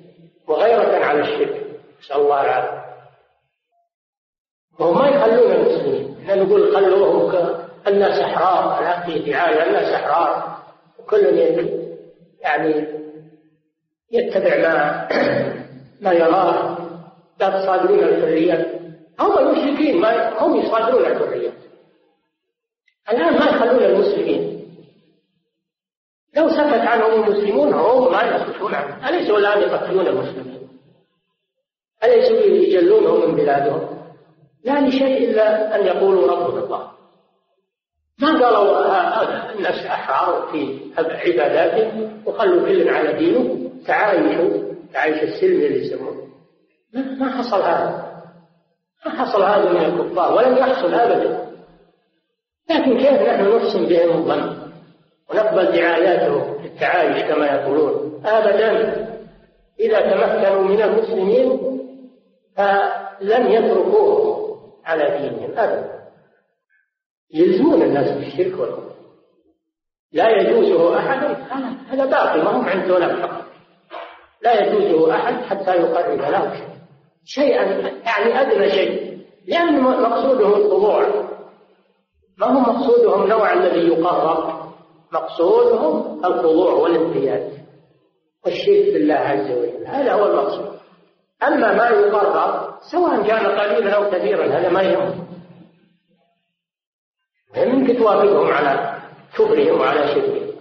[0.48, 1.66] وغيرة على الشرك.
[2.00, 2.84] نسأل الله العافية.
[4.78, 6.16] وهم ما يخلون المسلمين.
[6.22, 7.24] إحنا نقول خلوهم
[7.86, 10.58] الناس أحرار الحق دعاية الناس أحرار
[10.98, 11.26] وكل
[12.40, 12.86] يعني
[14.12, 15.08] يتبع ما
[16.04, 16.76] ما يراه.
[17.40, 18.66] لا تصادرون الحريات
[19.20, 21.52] هم المشركين ما هم يصادرون الحريات
[23.10, 24.53] الآن ما يخلون المسلمين.
[26.36, 29.04] لو سكت عنهم المسلمون هم ما يسكتون عنهم.
[29.04, 30.68] أليسوا الآن يقتلون المسلمين؟
[32.04, 33.88] أليسوا يجلونهم من بلادهم؟
[34.64, 36.90] لا لشيء إلا أن يقولوا ربنا الله.
[38.18, 46.24] ما قالوا الناس أحرار في عباداتهم وخلوا كل على دينه تعايشوا تعايش السلم اللي يسمونه.
[46.94, 48.14] ما حصل هذا؟
[49.06, 51.44] ما حصل هذا من الكفار ولم يحصل أبدا.
[52.70, 54.63] لكن كيف نحن نحسن بهم الظن؟
[55.30, 58.22] ونقبل دعاياتهم في التعايش كما يقولون.
[58.26, 58.70] أبدا
[59.80, 61.60] إذا تمكنوا من المسلمين
[62.56, 65.94] فلن يتركوهم على دينهم أبدا.
[67.34, 68.94] يلزمون الناس بالشرك والكفر.
[70.12, 71.36] لا يجوزه أحد
[71.88, 73.44] هذا باطل ما هم عندهم الحق
[74.42, 76.52] لا يجوزه أحد حتى يقرب له
[77.24, 77.62] شيئا.
[77.88, 79.18] يعني أدنى شيء.
[79.46, 81.06] لأن مقصودهم الخضوع
[82.38, 84.64] ما هو مقصودهم؟ نوع الذي يقرب.
[85.14, 87.64] مقصودهم الخضوع والانقياد
[88.44, 89.86] والشرك بالله عز وجل.
[89.86, 90.78] هذا هو المقصود.
[91.42, 95.24] أما ما يقرب سواء كان قليلا أو كثيرا هذا ما يهم
[97.56, 99.02] يمكن توافقهم على
[99.32, 100.54] كفرهم وعلى شركهم.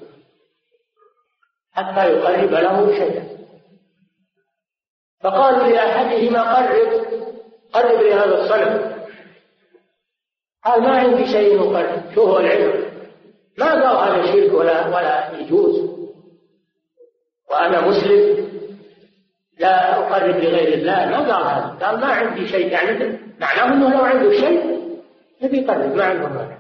[1.72, 3.38] حتى يقرب له شيئا.
[5.22, 7.06] فقالوا لأحدهما قرب
[7.74, 8.93] قرب لهذا الصنم.
[10.66, 12.83] قال ما عندي شيء أقرب شو هو العلم؟
[13.58, 15.89] ما قال هذا شرك ولا ولا يجوز.
[17.51, 18.47] وأنا مسلم
[19.60, 21.06] لا أقرب لغير الله.
[21.06, 21.86] ما قال هذا.
[21.86, 24.84] قال ما عندي شيء يعني معناه أنه لو عنده شيء
[25.41, 25.95] يبي يقرب.
[25.95, 26.58] ما عنده مانع.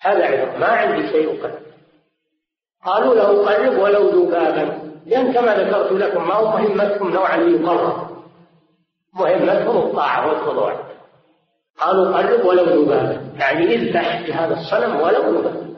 [0.00, 1.60] هذا علم ما عندي شيء أقرب.
[2.84, 8.10] قالوا له قرب ولو ذبابا لأن كما ذكرت لكم ما هو مهمتهم نوعا يقرب
[9.14, 10.90] مهمتهم الطاعة والخضوع.
[11.78, 15.69] قالوا قرب ولو ذبابا يعني اذبح لهذا الصنم ولو ذبابا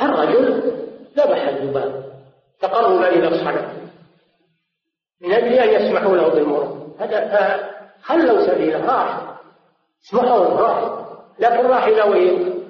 [0.00, 0.72] الرجل
[1.16, 2.12] ذبح الذباب
[2.60, 3.90] تقربا إلى الصنم
[5.20, 7.70] من أجل أن يسمحوا له بالمرور هذا
[8.02, 9.38] خلوا سبيله راح
[10.04, 11.02] اسمحوا له راح
[11.38, 12.68] لكن راح إلى وين؟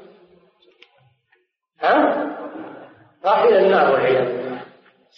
[1.81, 2.27] ها؟
[3.25, 4.43] راح إلى النار والعياذ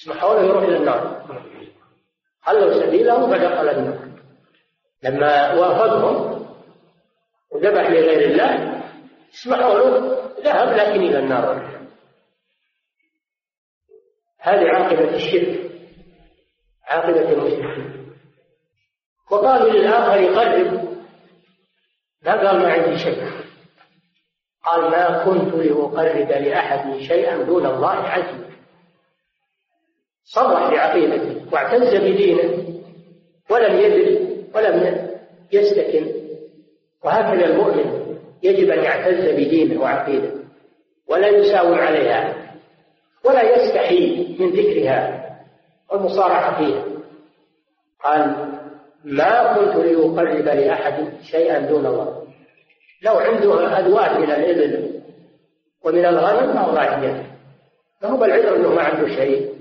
[0.01, 1.25] اسمحوا له يروح إلى النار.
[2.43, 3.99] خلوا سبيله فدخل النار.
[5.03, 6.47] لما وافقهم
[7.51, 8.83] وذبح لغير الله
[9.35, 11.84] اسمحوا له ذهب لكن إلى النار والعياذ
[14.45, 15.71] هذه عاقبة الشرك
[16.85, 18.13] عاقبة المشركين.
[19.31, 20.89] وقالوا للآخر قرب
[22.23, 23.25] ما قال ما عندي شيء.
[24.65, 28.55] قال ما كنت لأقرب لأحد شيئا دون الله عز وجل
[30.25, 32.81] صرح بعقيدته واعتز بدينه
[33.51, 35.09] ولم يدل ولم
[35.53, 36.13] يستكن.
[37.05, 40.45] وهكذا المؤمن يجب أن يعتز بدينه وعقيدته
[41.09, 42.34] ولا يساوم عليها.
[43.25, 45.25] ولا يستحي من ذكرها
[45.91, 46.85] والمصارعة فيها.
[48.05, 48.53] قال
[49.05, 52.25] ما كنت لأقرب لأحد شيئا دون الله.
[53.03, 55.01] لو عنده أدوات من الإبل
[55.85, 57.23] ومن الغنم ما هو راجع
[58.01, 59.55] فهو العذر أنه ما عنده شيء؟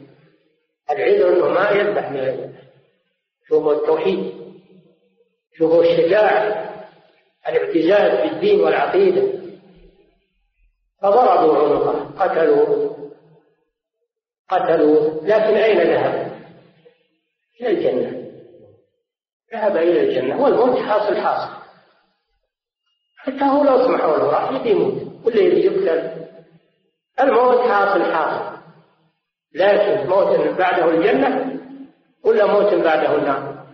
[0.92, 2.54] العذر أنه ما يذبح من الإبل
[3.48, 4.34] شوفوا التوحيد؟
[5.58, 6.70] شوفوا الشجاعة؟
[7.48, 9.24] الاعتزاز بالدين والعقيدة؟
[11.02, 12.93] فضربوا عنقه قتلوا
[14.54, 16.32] قتلوه لكن أين ذهب؟
[17.62, 18.32] إلى الجنة.
[19.54, 20.42] ذهب إلى الجنة.
[20.42, 21.54] والموت حاصل حاصل.
[23.18, 25.26] حتى هو لو سمحوا له راح يموت.
[25.26, 26.28] ولا يقتل.
[27.20, 28.58] الموت حاصل حاصل.
[29.56, 31.60] لكن موت بعده الجنة
[32.24, 33.66] ولا موت بعده النار؟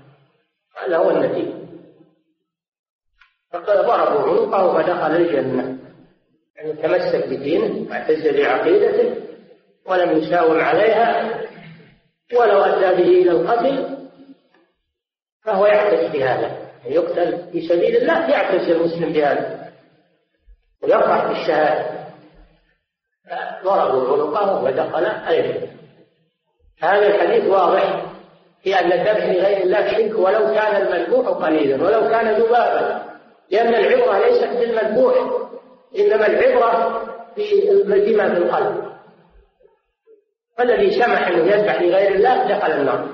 [0.78, 1.60] هذا هو النتيجة.
[3.54, 5.80] فقد ضربوا عنقه فدخل الجنة.
[6.56, 9.29] يعني تمسك بدينه واعتز بعقيدته
[9.90, 11.40] ولم يساوم عليها
[12.34, 13.98] ولو أدى به إلى القتل
[15.44, 19.72] فهو يعتز بهذا يقتل في سبيل الله يعتز المسلم بهذا
[20.84, 22.00] ويفرح بالشهادة
[23.64, 25.80] ضربوا عنقه ودخل الجنة
[26.82, 28.06] هذا الحديث واضح
[28.64, 33.06] في أن الذبح لغير الله شرك ولو كان المذبوح قليلا ولو كان ذبابا
[33.52, 35.16] لأن العبرة ليست بالمذبوح
[36.00, 37.02] إنما العبرة
[37.86, 38.89] بما في القلب.
[40.60, 43.08] فالذي سمح أنه يذبح لغير الله دخل النار.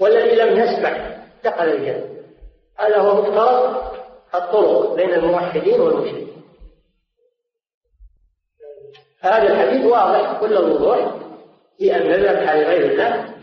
[0.00, 2.04] والذي لم يسمح دخل الجنة.
[2.78, 3.92] هذا هو مفترض
[4.34, 6.42] الطرق بين الموحدين والمشركين.
[9.20, 11.14] هذا الحديث واضح كل الوضوح
[11.78, 13.34] في أن الذبح لغير الله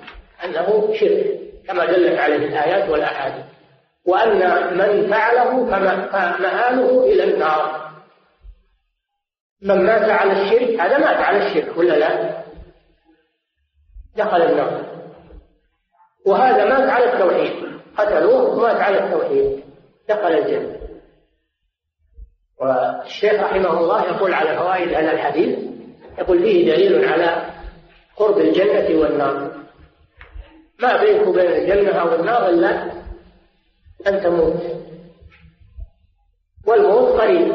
[0.46, 3.46] أنه شرك كما دلت عليه الآيات والأحاديث.
[4.06, 4.40] وأن
[4.78, 7.92] من فعله فمآله إلى النار.
[9.62, 12.42] من مات على الشرك هذا مات على الشرك ولا لا؟
[14.18, 14.86] دخل النار.
[16.26, 17.54] وهذا مات على التوحيد.
[17.98, 19.64] قتلوه ومات على التوحيد.
[20.10, 20.78] دخل الجنة.
[22.62, 25.60] والشيخ رحمه الله يقول على فوائد هذا الحديث
[26.20, 27.46] يقول فيه دليل على
[28.18, 29.52] قرب الجنة والنار.
[30.82, 32.92] ما بينك وبين الجنة أو النار إلا
[34.08, 34.62] أن تموت
[36.68, 37.48] والموت قريب.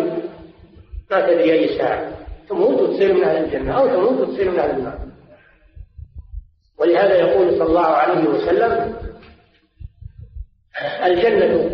[1.11, 2.13] ما تدري أي ساعة.
[2.49, 4.99] تموت وتصير من أهل الجنة أو تموت وتصير من أهل النار.
[6.79, 8.97] ولهذا يقول صلى الله عليه وسلم
[11.05, 11.70] الجنة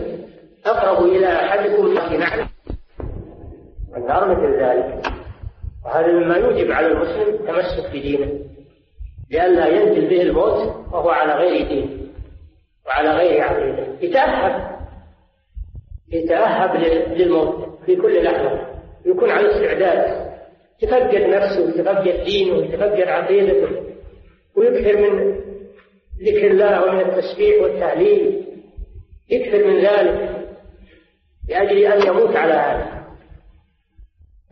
[0.66, 2.48] أقرب إلى أحدكم من نعلم
[3.92, 5.02] والنار مثل ذلك.
[5.84, 8.30] وهذا مما يوجب على المسلم تمسك بدينه
[9.30, 12.12] لئلا ينزل به الموت وهو على غير دين
[12.86, 13.86] وعلى غير عقيدة.
[14.00, 14.72] يتأهب
[16.12, 16.76] يتأهب
[17.16, 18.66] للموت في كل لحظة.
[19.06, 20.32] يكون على استعداد.
[20.82, 23.91] يتفقد نفسه ويتفقد دينه ويتفقد عقيدته.
[24.56, 25.40] ويكثر من
[26.22, 28.44] ذكر الله ومن التسبيح والتهليل
[29.30, 30.46] يكثر من ذلك
[31.48, 33.02] لأجل أن يموت على هذا.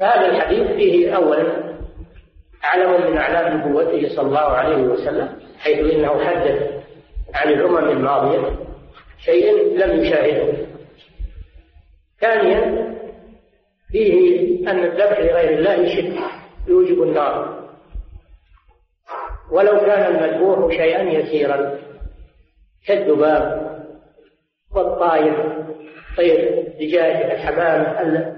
[0.00, 1.70] فهذا الحديث فيه أولا
[2.62, 5.28] علم من أعلام نبوته صلى الله عليه وسلم
[5.58, 6.70] حيث إنه حدث
[7.34, 8.58] عن الأمم الماضية
[9.18, 10.66] شيء لم يشاهده.
[12.20, 12.90] ثانيا
[13.92, 16.18] فيه أن الذبح لغير الله شرك
[16.68, 17.59] يوجب النار.
[19.50, 21.78] ولو كان المذبوح شيئا يسيرا.
[22.86, 23.70] كالذباب
[24.74, 25.64] والطائر
[26.16, 28.36] طير دجاج الحمام.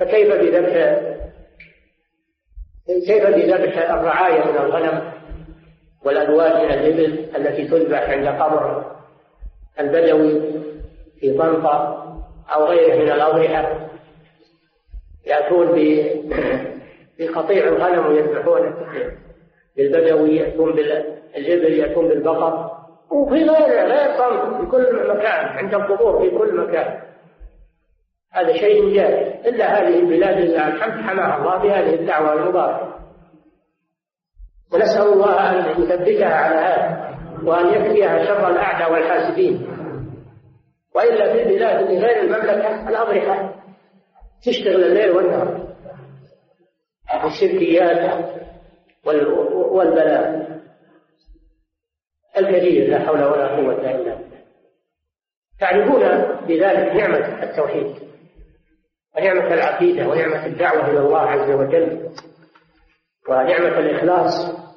[0.00, 1.02] فكيف بذبح
[2.86, 5.12] كيف بذبح الرعاية من الغنم
[6.04, 8.92] والأزواج من الإبل التي تذبح عند قبر
[9.80, 10.40] البدوي
[11.20, 12.02] في طنطا
[12.54, 13.88] أو غيره من الأضرحة؟
[15.26, 15.66] يأتون
[17.18, 18.74] بقطيع الغنم ويذبحونه.
[19.76, 22.70] بالبدوي يأتون بالإبل يأتون بالبقر.
[23.10, 27.00] وفي غير غير طنطا في كل مكان عند القبور في كل مكان.
[28.32, 32.94] هذا شيء جائز إلا هذه البلاد لله الحمد حماها الله بهذه الدعوة المباركة.
[34.72, 37.12] ونسأل الله أن يثبتها على هذا
[37.44, 39.66] وأن يكفيها شر الأعداء والحاسدين.
[40.94, 43.54] وإلا في البلاد من غير المملكة الأضرحة
[44.46, 45.62] تشتغل الليل والنهار
[47.24, 48.24] الشركيات
[49.72, 50.52] والبلاء
[52.36, 54.42] الكثير لا حول ولا قوة إلا بالله.
[55.60, 56.00] تعرفون
[56.46, 57.94] بذلك نعمة التوحيد
[59.16, 62.10] ونعمة العقيدة ونعمة الدعوة إلى الله عز وجل
[63.28, 64.32] ونعمة الإخلاص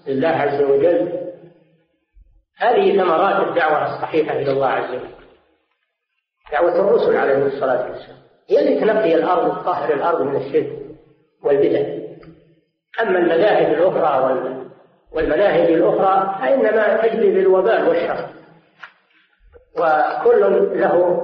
[0.08, 1.26] لله عز وجل.
[2.58, 5.16] هذه ثمرات الدعوة الصحيحة إلى الله عز وجل.
[6.52, 8.18] دعوة الرسل عليهم الصلاة والسلام.
[8.50, 10.80] هي اللي تنقي الأرض تطهر الأرض من الشرك
[11.44, 12.06] والبدع.
[13.02, 14.75] أما المذاهب الأخرى
[15.12, 18.26] والمناهج الأخرى فإنما تجلب الوبال والشر.
[19.80, 20.42] وكل
[20.80, 21.22] له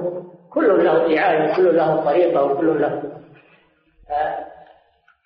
[0.50, 3.02] كل له دعاية كل له طريقة وكل له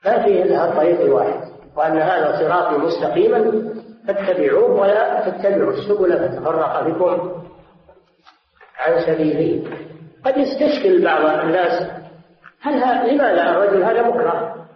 [0.05, 1.41] ما فيه إلا الطريق الواحد.
[1.77, 3.73] وأن هذا صراطي مستقيما
[4.07, 7.43] فاتبعوه ولا تتبعوا السبل فتفرق بكم
[8.79, 9.71] عن سبيله
[10.25, 11.91] قد يستشكل بعض الناس
[12.63, 12.75] هل
[13.15, 14.67] لماذا الرجل هذا مكره؟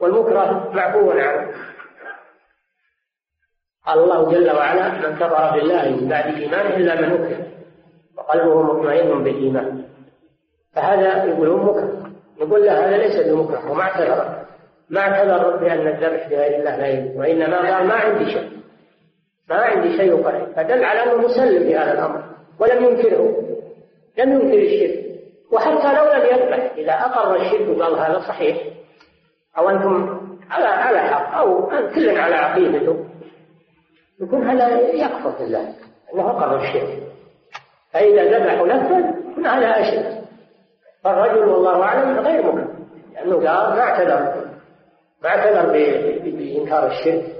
[0.00, 1.52] والمكره معفو عنه.
[3.86, 7.46] قال الله جل وعلا من كفر بالله من بعد إيمانه إلا من اكره
[8.16, 9.84] وقلبه مطمئن بالإيمان.
[10.74, 12.10] فهذا يقولون مكره
[12.40, 14.44] نقول له هذا ليس بمكره وما اعتذر.
[14.90, 18.50] ما اعتذر بان الذبح لغير الله لا يجوز وإنما قال ما عندي شيء.
[19.48, 20.46] ما عندي شيء يقرر.
[20.56, 22.24] فدل على أنه مسلم بهذا الأمر
[22.58, 23.42] ولم ينكره
[24.18, 25.04] لم ينكر الشرك.
[25.52, 28.56] وحتى لو لم يذبح إذا أقر الشرك وقال هذا صحيح
[29.58, 30.20] أو أنتم
[30.50, 33.04] على على حق أو كل على عقيدته.
[34.20, 35.74] يكون هذا يكفر بالله
[36.14, 37.04] انه اقر الشرك
[37.94, 40.24] فإذا ذبحوا نفسا يكون هذا أشد.
[41.04, 42.70] فالرجل والله أعلم غير مكلف.
[43.14, 44.50] لأنه قال ما اعتذر.
[45.22, 45.72] ما اعتذر
[46.24, 47.36] بإنكار الشرك.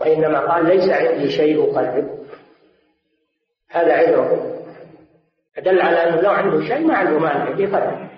[0.00, 2.18] وإنما قال ليس عندي شيء أقرب.
[3.70, 4.54] هذا عذره.
[5.56, 7.48] فدل على أنه لو عنده شيء ما عنده مانع.
[7.48, 8.08] يقدم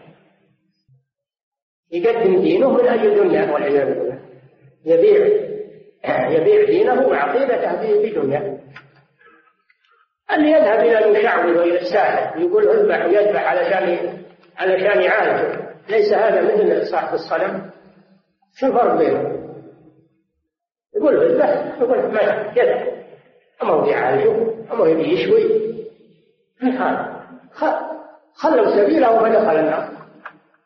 [1.93, 4.19] يقدم دينه من أجل دنيا والعياذ بالله.
[4.85, 5.50] يبيع.
[6.05, 8.61] يبيع دينه وعقيدته بدنيا
[10.35, 12.41] اللي يذهب إلى المشعوذ وإلى الساحر.
[12.41, 14.19] يقول اذبح ويذبح علشان
[14.59, 17.71] علشان يعالجه ليس هذا مثل صاحب الصنم.
[18.55, 19.41] شو الفرق بينهم؟
[20.97, 22.21] يقول له اذبح يقول ما
[22.57, 22.87] يذبح.
[23.63, 24.33] اما هو يعالجه
[24.73, 25.61] اما هو يشوي.
[26.63, 27.21] هذا؟
[28.35, 29.89] خلوا سبيله فدخل النار.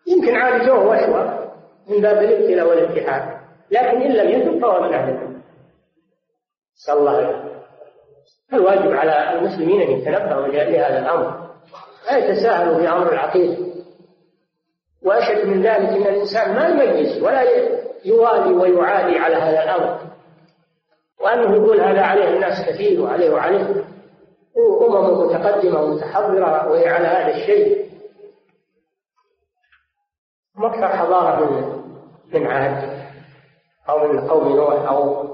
[0.06, 1.50] يمكن عالجوه واشوى
[1.88, 3.43] من باب الابتلاء والامتحان
[3.74, 5.34] لكن إن لم يتب فهو من أهل
[6.76, 7.54] نسأل الله العافية.
[8.52, 11.50] الواجب على المسلمين أن يتنبهوا لهذا الأمر؟
[12.06, 13.56] لا يتساهلوا في أمر العقيدة.
[15.02, 17.42] وأشد من ذلك أن الإنسان ما يميز ولا
[18.04, 20.00] يوالي ويعادي على هذا الأمر.
[21.20, 23.84] وأنه يقول هذا عليه الناس كثير وعليه وعليه.
[24.86, 27.84] أمم متقدمة ومتحضرة وهي على هذا الشيء.
[30.58, 31.84] أكثر حضارة من
[32.32, 32.93] من عاد
[33.88, 35.24] أو من قوم نوح أو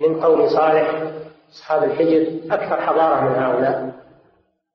[0.00, 1.12] من قوم صالح
[1.52, 3.92] أصحاب الحجر أكثر حضارة من هؤلاء.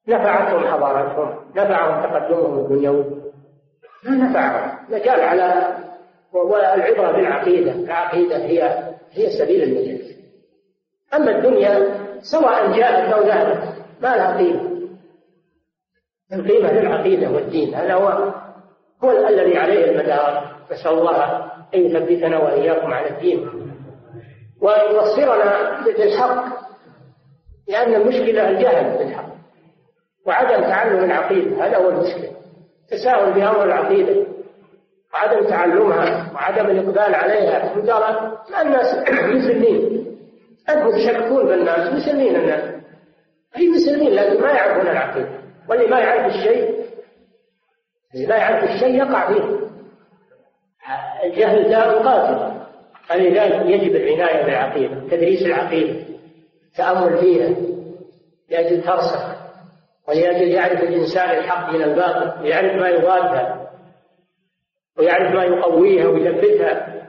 [0.07, 3.05] نفعتهم حضارتهم نفعهم تقدمهم الدنيوي.
[4.03, 5.77] ما نفعهم مجال على
[6.33, 10.17] والعبرة بالعقيدة العقيدة هي هي سبيل النجاة
[11.13, 14.77] أما الدنيا سواء جاءت أو ذهبت ما لها قيمة.
[16.33, 18.33] القيمة للعقيدة والدين هذا هو
[19.03, 20.57] هو الذي عليه المدار.
[20.71, 23.49] نسأل الله أن يثبتنا وإياكم على الدين.
[24.61, 26.45] وأن يوصلنا بالحق
[27.67, 29.27] لأن المشكلة الجهل بالحق
[30.25, 32.31] وعدم تعلم العقيدة هذا هو المشكلة.
[32.89, 34.25] تساهل بأمر العقيدة
[35.13, 37.73] وعدم تعلمها وعدم الإقبال عليها.
[37.75, 38.95] ترى الناس
[39.35, 40.07] مسلمين
[40.69, 42.77] أنتم تشككون بالناس مسلمين الناس.
[43.57, 45.29] أي مسلمين؟ لكن ما يعرفون العقيدة.
[45.69, 46.77] واللي ما يعرف الشيء
[48.15, 49.67] اللي ما يعرف الشيء يقع فيه.
[51.23, 52.57] الجهل داء قاتل.
[53.07, 56.05] فلذلك يجب العناية بالعقيدة تدريس العقيدة
[56.71, 57.55] التأمل فيها
[58.49, 59.37] لأجل ترسخ
[60.07, 63.69] ولأجل يعرف الإنسان الحق من الباطل ويعرف ما يضادها
[64.97, 67.03] ويعرف ما يقويها ويثبتها.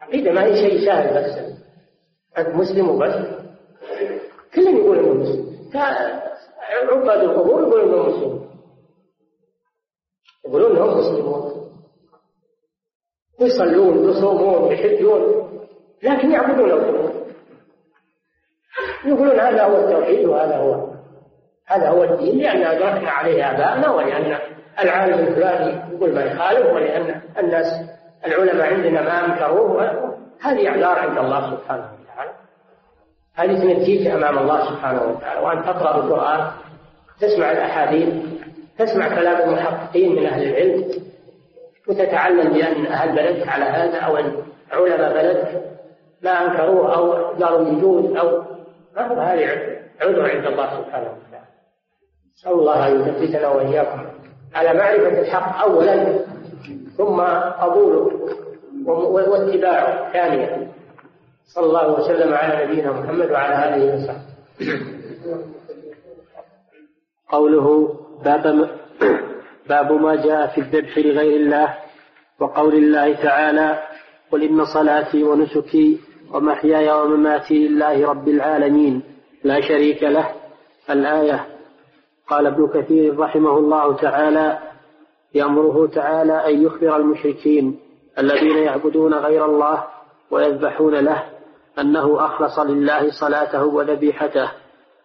[0.00, 1.56] عقيدة ما هي شيء سهل بس.
[2.38, 3.14] أنت مسلم وبس.
[4.54, 5.46] كلهم يقول إنه مسلم.
[6.92, 8.50] عباد القبور يقولون إنهم مسلمون
[10.46, 11.55] يقولون إنهم مسلمون.
[13.40, 15.48] يصلون ويصومون ويحجون
[16.02, 17.12] لكن يعبدون القبور
[19.04, 20.96] يقولون هذا هو التوحيد وهذا هو
[21.66, 24.38] هذا هو الدين لأن أدركنا عليه آباءنا ولأن
[24.82, 27.66] العالم الفلاني يقول ما يخالف ولأن الناس
[28.26, 30.16] العلماء عندنا ما أنكروه.
[30.40, 32.32] هذه أعذار عند الله سبحانه وتعالى.
[33.34, 35.40] هذه تنجيك أمام الله سبحانه وتعالى.
[35.40, 36.50] وأن تقرأ القرآن
[37.20, 38.14] تسمع الأحاديث
[38.78, 40.84] تسمع كلام المحققين من أهل العلم.
[41.88, 45.62] وتتعلم بأن أهل بلدك على هذا أو أن علماء بلدك
[46.22, 48.42] ما أنكروه أو قالوا يجوز أو
[48.96, 49.46] ما هو هذه
[50.00, 51.46] عذر عند الله سبحانه وتعالى.
[52.36, 54.06] نسأل الله أن يثبتنا وإياكم
[54.54, 56.18] على معرفة الحق أولا
[56.96, 57.20] ثم
[57.60, 58.10] قبوله
[58.86, 60.68] واتباعه ثانيا.
[61.44, 64.26] صلى الله وسلم على نبينا محمد وعلى آله وصحبه.
[67.28, 68.70] قوله باب
[69.68, 71.74] باب ما جاء في الذبح لغير الله
[72.40, 73.82] وقول الله تعالى
[74.32, 76.00] قل إن صلاتي ونسكي
[76.34, 79.02] ومحياي ومماتي لله رب العالمين
[79.44, 80.30] لا شريك له.
[80.90, 81.46] الآية
[82.28, 84.58] قال ابن كثير رحمه الله تعالى
[85.34, 87.78] يأمره تعالى أن يخبر المشركين
[88.18, 89.84] الذين يعبدون غير الله
[90.30, 91.24] ويذبحون له
[91.78, 94.50] أنه أخلص لله صلاته وذبيحته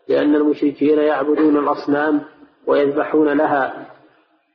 [0.10, 2.22] لأن المشركين يعبدون الأصنام
[2.68, 3.86] ويذبحون لها.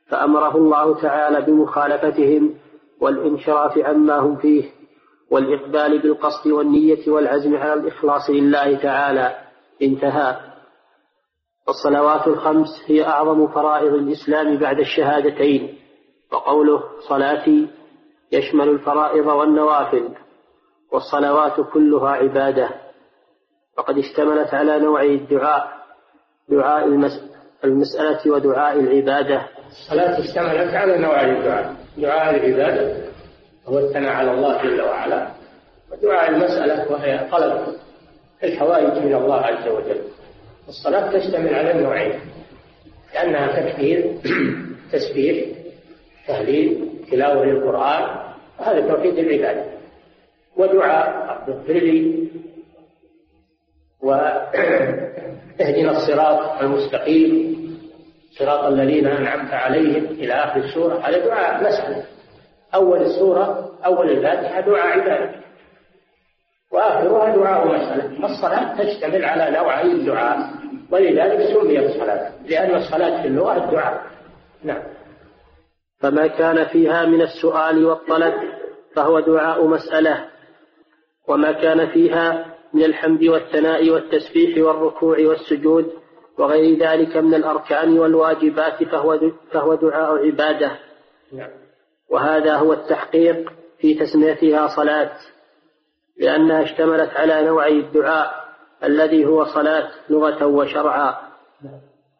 [0.09, 2.53] فأمره الله تعالى بمخالفتهم
[3.01, 4.71] والانحراف عما هم فيه
[5.31, 9.35] والإقبال بالقصد والنية والعزم على الإخلاص لله تعالى.
[9.81, 10.35] انتهى.
[11.67, 15.77] والصلوات الخمس هي أعظم فرائض الإسلام بعد الشهادتين.
[16.31, 17.67] وقوله صلاتي
[18.31, 20.09] يشمل الفرائض والنوافل
[20.91, 22.69] والصلوات كلها عبادة.
[23.77, 25.77] وقد اشتملت على نوعي الدعاء
[26.49, 26.87] دعاء
[27.63, 29.47] المسألة ودعاء العبادة.
[29.71, 31.75] الصلاة اشتملت على نوعي الدعاء.
[31.97, 32.97] دعاء العبادة
[33.67, 35.27] هو الثناء على الله جل وعلا
[35.91, 37.61] ودعاء المسألة وهي طلب
[38.43, 40.01] الحوائج من الله عز وجل.
[40.67, 42.19] الصلاة تشتمل على النوعين
[43.13, 44.13] لأنها تكبير
[44.91, 45.45] تسبيح
[46.27, 48.17] تهليل تلاوة للقرآن
[48.57, 49.65] هذا توحيد العبادة.
[50.57, 51.07] ودعاء
[51.47, 52.27] اغفر لي
[54.01, 57.56] واهدنا الصراط المستقيم.
[58.39, 60.99] صراط الذين أنعمت عليهم إلى آخر السورة.
[60.99, 62.05] هذا دعاء مسألة.
[62.75, 65.35] أول السورة أول الفاتحة دعاء عبادة.
[66.71, 68.21] وآخرها دعاء مسألة.
[68.21, 70.37] فالصلاة تشتمل على نوعي الدعاء
[70.91, 74.01] ولذلك سميت صلاة لأن الصلاة في اللغة الدعاء
[74.63, 74.83] نعم.
[75.99, 78.33] فما كان فيها من السؤال والطلب
[78.95, 80.25] فهو دعاء مسألة.
[81.27, 85.93] وما كان فيها من الحمد والثناء والتسبيح والركوع والسجود
[86.37, 89.19] وغير ذلك من الأركان والواجبات فهو
[89.51, 90.71] فهو دعاء عبادة.
[91.33, 91.49] نعم.
[92.09, 95.11] وهذا هو التحقيق في تسميتها صلاة
[96.17, 98.31] لأنها اشتملت على نوعي الدعاء
[98.83, 101.15] الذي هو صلاة لغة وشرعا.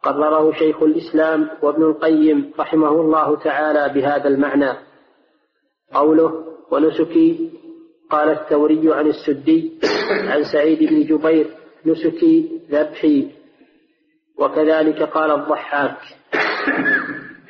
[0.02, 4.72] قرره شيخ الإسلام وابن القيم رحمه الله تعالى بهذا المعنى.
[5.94, 7.50] قوله ونسكي
[8.10, 9.72] قال الثوري عن السدي
[10.10, 11.46] عن سعيد بن جبير
[11.86, 13.37] نسكي ذبحي
[14.38, 15.98] وكذلك قال الضحاك.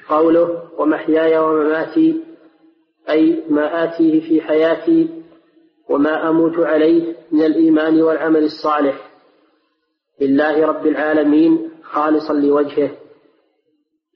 [0.09, 2.21] قوله ومحياي ومماتي
[3.11, 5.09] أي ما آتيه في حياتي
[5.89, 8.95] وما أموت عليه من الإيمان والعمل الصالح.
[10.21, 12.91] لله رب العالمين خالصا لوجهه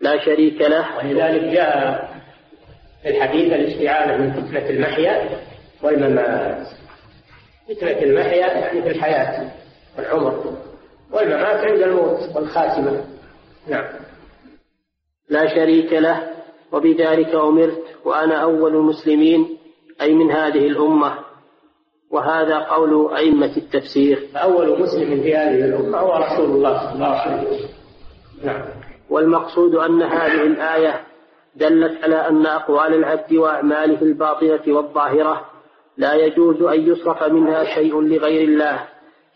[0.00, 0.96] لا شريك له.
[0.96, 2.08] ولذلك جاء
[3.02, 5.40] في الحديث الاستعانة من فتنة المحيا
[5.82, 6.66] والممات.
[7.68, 9.52] فتنة المحيا يعني في الحياة
[9.98, 10.56] والعمر.
[11.12, 13.04] والممات عند الموت والخاتمة.
[13.68, 13.84] نعم.
[15.28, 16.30] لا شريك له
[16.72, 19.58] وبذلك أمرت وأنا أول المسلمين
[20.00, 21.14] أي من هذه الأمة.
[22.10, 24.28] وهذا قول أئمة التفسير.
[24.36, 27.68] أول مسلم في هذه الأمة هو رسول الله صلى الله عليه وسلم.
[28.44, 28.62] نعم.
[29.10, 31.00] والمقصود أن هذه الآية
[31.56, 35.46] دلت على أن أقوال العبد وأعماله الباطنة والظاهرة
[35.96, 38.88] لا يجوز أن يصرف منها شيء لغير الله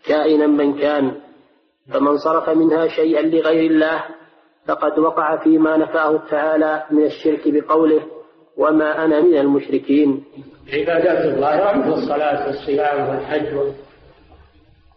[0.05, 1.11] كائنا من كان.
[1.93, 4.03] فمن صرف منها شيئا لغير الله
[4.67, 8.01] فقد وقع فيما نفاه تعالى من الشرك بقوله
[8.57, 10.23] وما أنا من المشركين.
[10.73, 13.57] العبادات الظاهرة مثل الصلاة والصيام والحج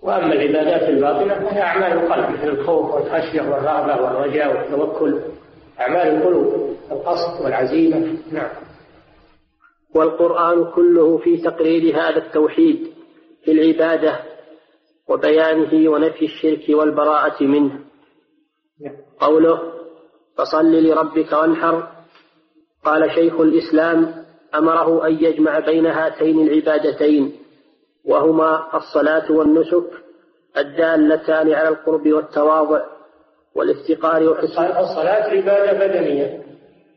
[0.02, 5.20] وأما العبادات الباطنة فهي أعمال القلب مثل الخوف والخشية والرغبة والرجاء والتوكل
[5.80, 8.16] أعمال القلوب القصد والعزيمة.
[8.32, 8.50] نعم.
[9.94, 12.86] والقرآن كله في تقرير هذا التوحيد
[13.44, 14.29] في العبادة
[15.08, 17.80] وبيانه ونفي الشرك والبراءة منه.
[19.20, 19.72] قوله
[20.36, 21.88] فصل لربك وانحر.
[22.84, 24.24] قال شيخ الإسلام
[24.54, 27.36] أمره أن يجمع بين هاتين العبادتين
[28.04, 29.90] وهما الصلاة والنسك
[30.58, 32.82] الدالتان على القرب والتواضع
[33.54, 36.44] والافتقار وحسن الصلاة عبادة بدنية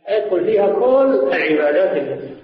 [0.10, 2.43] يدخل فيها كل العبادات التي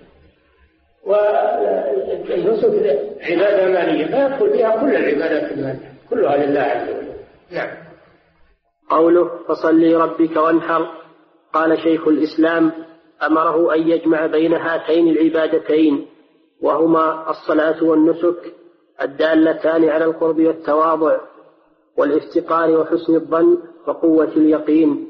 [1.10, 7.10] والنسك عبادة مالية فيدخل فيها كل العبادات المالية كلها لله عز وجل.
[7.52, 7.70] نعم.
[8.90, 10.88] قوله فصل لربك وانحر
[11.54, 12.72] قال شيخ الإسلام
[13.24, 16.06] أمره أن يجمع بين هاتين العبادتين
[16.62, 18.54] وهما الصلاة والنسك
[19.02, 21.18] الدالتان على القرب والتواضع
[21.98, 23.58] والافتقار وحسن الظن
[23.88, 25.08] وقوة اليقين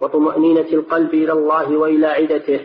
[0.00, 2.60] وطمأنينة القلب إلى الله وإلى عدته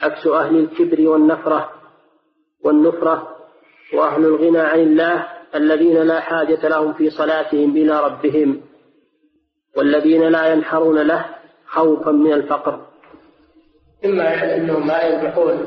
[0.00, 1.70] عكس أهل الكبر والنفرة
[2.64, 3.36] والنفرة
[3.94, 8.60] وأهل الغنى عن الله الذين لا حاجة لهم في صلاتهم إلى ربهم
[9.76, 11.24] والذين لا ينحرون له
[11.66, 12.86] خوفا من الفقر.
[14.04, 15.66] إما أنهم ما يذبحون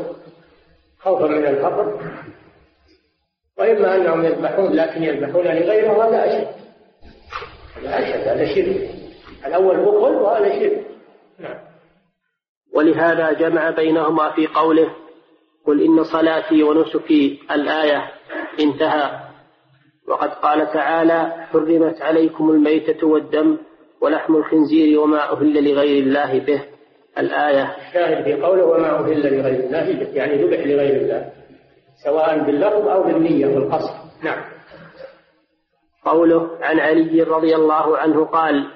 [0.99, 1.99] خوفا من الفقر
[3.57, 6.47] وإما أنهم يذبحون لكن يذبحون لغيره هذا أشد
[7.75, 8.89] هذا أشد هذا شرك.
[9.45, 10.82] الأول بخل وهذا شرك.
[12.76, 14.89] ولهذا جمع بينهما في قوله
[15.65, 18.11] قل إن صلاتي ونسكي الآية
[18.59, 19.19] انتهى.
[20.07, 23.57] وقد قال تعالى حرمت عليكم الميتة والدم
[24.01, 26.63] ولحم الخنزير وما أهل لغير الله به.
[27.17, 31.32] الآية الشاهد في قوله وما أهل لغير الله به يعني ذبح لغير الله
[32.03, 33.93] سواء باللفظ أو بالنية والقصد.
[34.24, 34.43] نعم.
[36.05, 38.67] قوله عن علي رضي الله عنه قال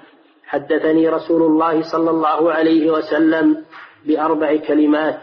[0.45, 3.65] حدثني رسول الله صلى الله عليه وسلم
[4.07, 5.21] بأربع كلمات.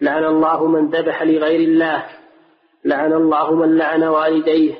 [0.00, 2.06] لعن الله من ذبح لغير الله.
[2.84, 4.74] لعن الله من لعن والديه.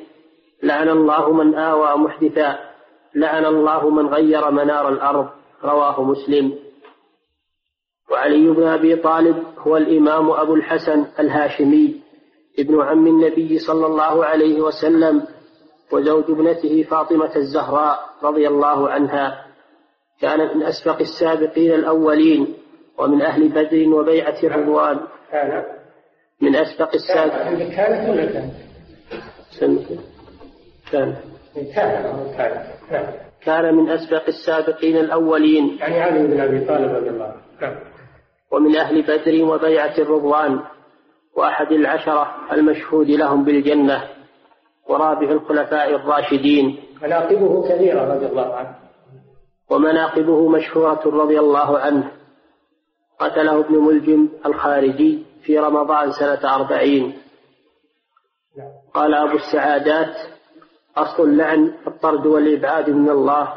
[0.63, 2.59] لعن الله من آوى محدثا.
[3.15, 5.29] لعن الله من غير منار الأرض.
[5.65, 6.59] رواه مسلم.
[8.11, 12.01] وعلي بن أبي طالب هو الإمام أبو الحسن الهاشمي.
[12.59, 15.23] ابن عم النبي صلى الله عليه وسلم
[15.93, 19.47] وزوج ابنته فاطمة الزهراء رضي الله عنها.
[20.21, 22.66] كان من أسبق السابقين الأولين.
[22.99, 25.01] ومن أهل بدر وبيعة الرضوان.
[25.33, 25.65] كان
[26.41, 28.55] من أسبق السابقين كانت ولا كانت؟
[29.61, 29.79] كان.
[30.93, 31.17] كان
[32.89, 35.77] كان كان من أسبق السابقين الأولين.
[35.79, 37.81] يعني علي بن أبي طالب رضي الله عنه.
[38.53, 40.61] ومن أهل بدر وبيعة الرضوان.
[41.37, 44.05] وأحد العشرة المشهود لهم بالجنة.
[44.89, 46.79] ورابع الخلفاء الراشدين.
[47.03, 48.75] مناقبه كثيرة رضي الله عنه.
[49.71, 52.11] ومناقبه مشهورة رضي الله عنه.
[53.21, 57.19] قتله ابن ملجم الخارجي في رمضان سنة أربعين.
[58.95, 60.17] قال أبو السعادات
[60.97, 63.55] أصل اللعن الطرد والإبعاد من الله.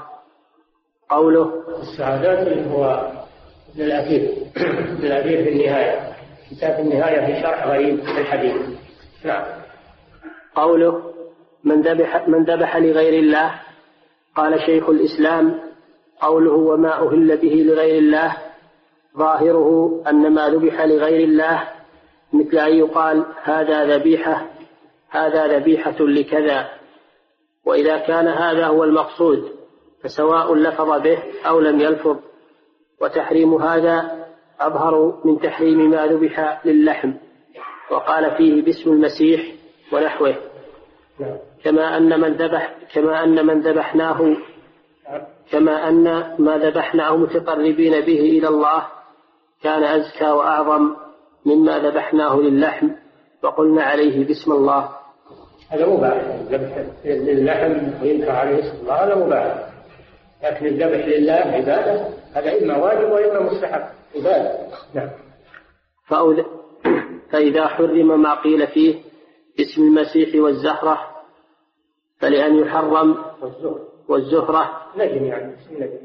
[1.09, 3.11] قوله السعادات اللي هو
[3.73, 4.33] ابن الأثير.
[4.57, 6.13] ابن الأثير في النهاية.
[6.51, 8.55] كتاب النهاية في شرح غريب الحديث.
[9.25, 9.45] نعم.
[10.55, 11.13] قوله
[11.63, 13.61] من ذبح من ذبح لغير الله.
[14.35, 15.59] قال شيخ الإسلام
[16.21, 18.37] قوله وما أهل به لغير الله.
[19.17, 21.67] ظاهره أن ما ذبح لغير الله
[22.33, 24.45] مثل أن يقال هذا ذبيحة
[25.09, 26.69] هذا ذبيحة لكذا.
[27.65, 29.51] وإذا كان هذا هو المقصود
[30.03, 32.17] فسواء لفظ به أو لم يلفظ.
[33.01, 34.25] وتحريم هذا
[34.59, 37.13] أظهر من تحريم ما ذبح للحم.
[37.91, 39.41] وقال فيه باسم المسيح
[39.93, 40.35] ونحوه.
[41.63, 44.37] كما أن من ذبح كما أن من ذبحناه
[45.51, 46.03] كما أن
[46.39, 48.87] ما ذبحناه متقربين به إلى الله
[49.63, 50.95] كان أزكى وأعظم
[51.45, 52.89] مما ذبحناه للحم
[53.43, 54.89] وقلنا عليه بسم الله.
[55.69, 59.69] هذا مباح الذبح للحم وينكر عليه اسم الله هذا مباح
[60.43, 63.81] لكن الذبح لله عبادة هذا إما واجب وإما مستحب.
[64.15, 64.67] عبادة.
[64.93, 65.09] نعم.
[67.29, 68.95] فإذا حرم ما قيل فيه
[69.57, 70.99] باسم المسيح والزهرة
[72.19, 73.17] فلأن يحرم
[74.07, 74.81] والزهرة.
[74.97, 75.99] نجم يعني اسم نجم.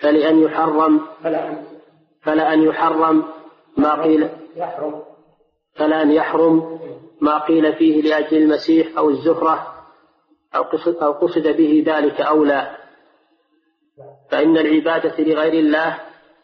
[0.00, 1.00] فلأن يحرم
[2.26, 3.24] فلأن فلأن يحرم
[3.76, 5.02] ما قيل يحرم.
[5.74, 6.78] فلأن يحرم
[7.20, 9.66] ما قيل فيه لأجل المسيح أو الزهرة
[10.56, 12.76] أو قصد, أو قصد به ذلك أو لا.
[14.30, 16.00] فإن العبادة لغير الله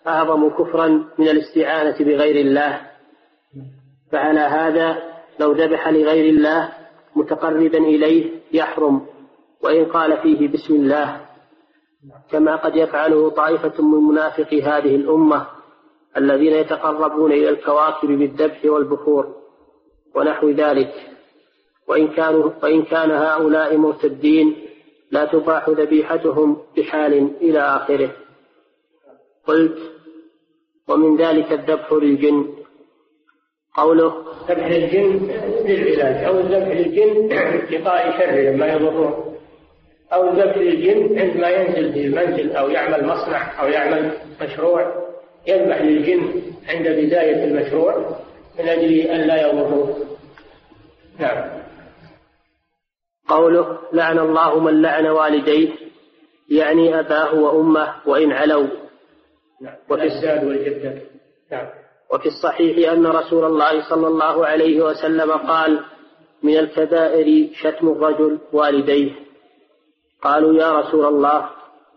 [0.06, 2.80] أعظم كفرا من الاستعانة بغير الله.
[4.12, 5.02] فعلى هذا
[5.40, 6.72] لو ذبح لغير الله
[7.16, 9.06] متقربا إليه يحرم
[9.62, 11.20] وإن قال فيه بسم الله.
[12.30, 15.46] كما قد يفعله طائفة من منافقي هذه الأمة.
[16.16, 19.34] الذين يتقربون إلى الكواكب بالذبح والبخور
[20.14, 20.92] ونحو ذلك.
[21.88, 24.56] وإن كانوا وإن كان هؤلاء مرتدين
[25.10, 28.10] لا تباح ذبيحتهم بحال إلى آخره.
[29.46, 29.78] قلت
[30.88, 32.62] ومن ذلك الذبح للجن.
[33.74, 35.30] قوله ذبح للجن
[35.66, 37.28] للعلاج أو الذبح للجن
[37.70, 39.36] لقاء شر لما يضرون
[40.12, 45.01] أو الذبح للجن عندما ينزل في المنزل أو يعمل مصنع أو يعمل مشروع.
[45.46, 48.16] يذبح للجن عند بداية المشروع
[48.58, 49.96] من أجل أن لا يضروه
[51.18, 51.62] نعم.
[53.28, 55.68] قوله لعن الله من لعن والديه
[56.50, 58.68] يعني أباه وأمه وإن علوا.
[59.60, 59.74] نعم.
[59.90, 61.02] وفي الزاد والجدة.
[61.52, 61.66] نعم.
[62.12, 65.80] وفي الصحيح أن رسول الله صلى الله عليه وسلم قال
[66.42, 69.12] من الكبائر شتم الرجل والديه.
[70.22, 71.50] قالوا يا رسول الله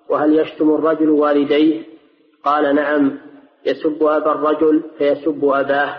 [0.09, 1.83] وهل يشتم الرجل والديه؟
[2.43, 3.19] قال نعم.
[3.65, 5.95] يسب أبا الرجل فيسب أباه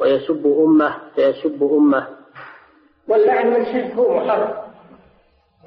[0.00, 2.06] ويسب أمه فيسب أمه.
[3.08, 4.54] واللعن من شيء هو محرم.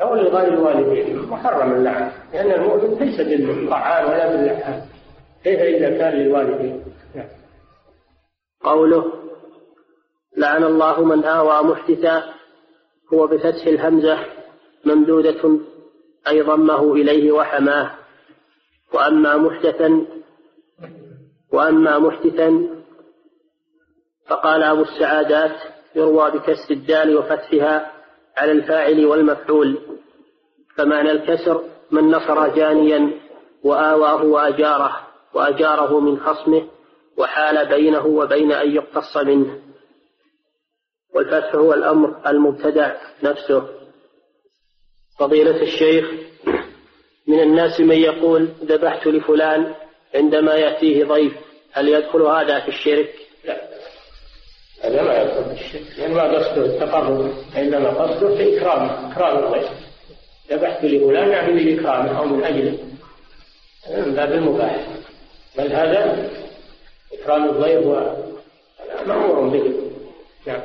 [0.01, 4.81] أو لغير الوالدين محرم اللعن لأن المؤمن ليس بالطعان ولا باللحان
[5.43, 6.83] كيف إذا كان للوالدين؟
[7.15, 7.27] نعم.
[8.63, 9.11] قوله
[10.37, 12.23] لعن الله من آوى محدثا
[13.13, 14.19] هو بفتح الهمزة
[14.85, 15.59] ممدودة
[16.27, 17.91] أي ضمه إليه وحماه.
[18.93, 20.05] وأما محدثا
[21.55, 22.69] وأما محدثا
[24.27, 25.55] فقال أبو السعادات
[25.95, 27.91] يروى بكسر الدال وفتحها
[28.37, 29.79] على الفاعل والمفعول
[30.77, 33.11] فمعنى الكسر من نصر جانيا
[33.63, 36.67] وآواه وأجاره وأجاره من خصمه
[37.17, 39.61] وحال بينه وبين أن يقتص منه.
[41.15, 43.67] والفتح هو الأمر المبتدع نفسه.
[45.19, 46.11] فضيلة الشيخ
[47.27, 49.75] من الناس من يقول ذبحت لفلان
[50.15, 51.44] عندما يأتيه ضيف.
[51.75, 53.15] هل يدخل هذا في الشرك؟
[53.45, 53.61] لا.
[54.83, 59.69] هذا ما يدخل في الشرك لأن ما قصده التقرب إنما قصده في إكرام إكرام الضيف
[60.51, 62.77] ذبحت لفلان يعني لإكرامه أو من أجله
[63.87, 64.87] هذا من باب المباح.
[65.57, 66.29] بل هذا
[67.13, 67.87] إكرام الضيف
[69.07, 69.73] مأمور به.
[70.47, 70.61] نعم.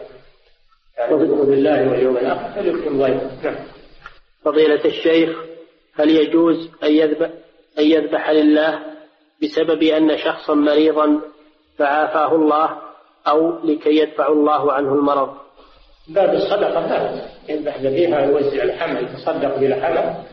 [0.98, 3.56] يعني بالله واليوم الآخر فليكرم ضيفه نعم.
[4.44, 5.36] فضيلة الشيخ
[5.94, 7.30] هل يجوز أن يذبح
[7.78, 8.89] أن يذبح لله
[9.42, 11.20] بسبب أن شخصا مريضا
[11.78, 12.78] فعافاه الله
[13.28, 15.36] أو لكي يدفع الله عنه المرض.
[16.08, 20.24] باب الصدقة لا يذبح ذبيحة يوزع الحمل يتصدق بالحمل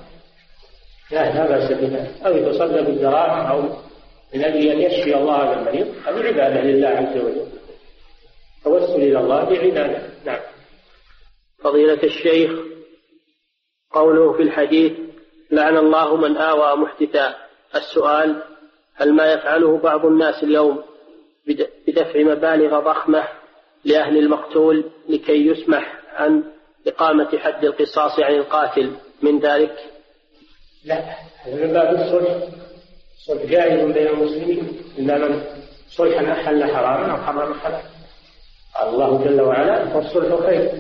[1.12, 3.62] لا لا بأس بها أو يتصدق بالدراهم أو
[4.36, 5.88] من أجل أن يشفي الله هذا المريض.
[6.06, 7.48] هذه عبادة لله عز وجل.
[8.64, 10.02] توسل إلى الله بعبادة.
[10.26, 10.40] نعم.
[11.64, 12.52] فضيلة الشيخ
[13.92, 14.94] قوله في الحديث
[15.52, 17.36] لعن الله من آوى محدثا.
[17.76, 18.44] السؤال
[18.98, 20.84] هل ما يفعله بعض الناس اليوم
[21.88, 23.24] بدفع مبالغ ضخمة
[23.86, 26.44] لأهل المقتول لكي يسمح عن
[26.88, 28.92] إقامة حد القصاص عن القاتل
[29.22, 29.76] من ذلك؟
[30.86, 30.96] لا
[31.44, 32.48] هذا من باب الصلح.
[33.18, 34.82] الصلح جائز بين المسلمين.
[34.98, 35.44] إلا من
[35.90, 37.82] صلحا أحل حراما أو حرم حلالا.
[38.76, 40.72] قال الله جل وعلا فالصلح خير.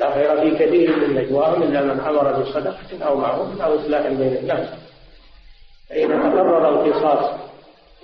[0.00, 4.36] لا خير في كثير من نجواهم إلا من أمر بصدقة أو معروف أو إصلاح بين
[4.36, 4.68] الناس.
[5.88, 7.40] فإذا تقرر القصاص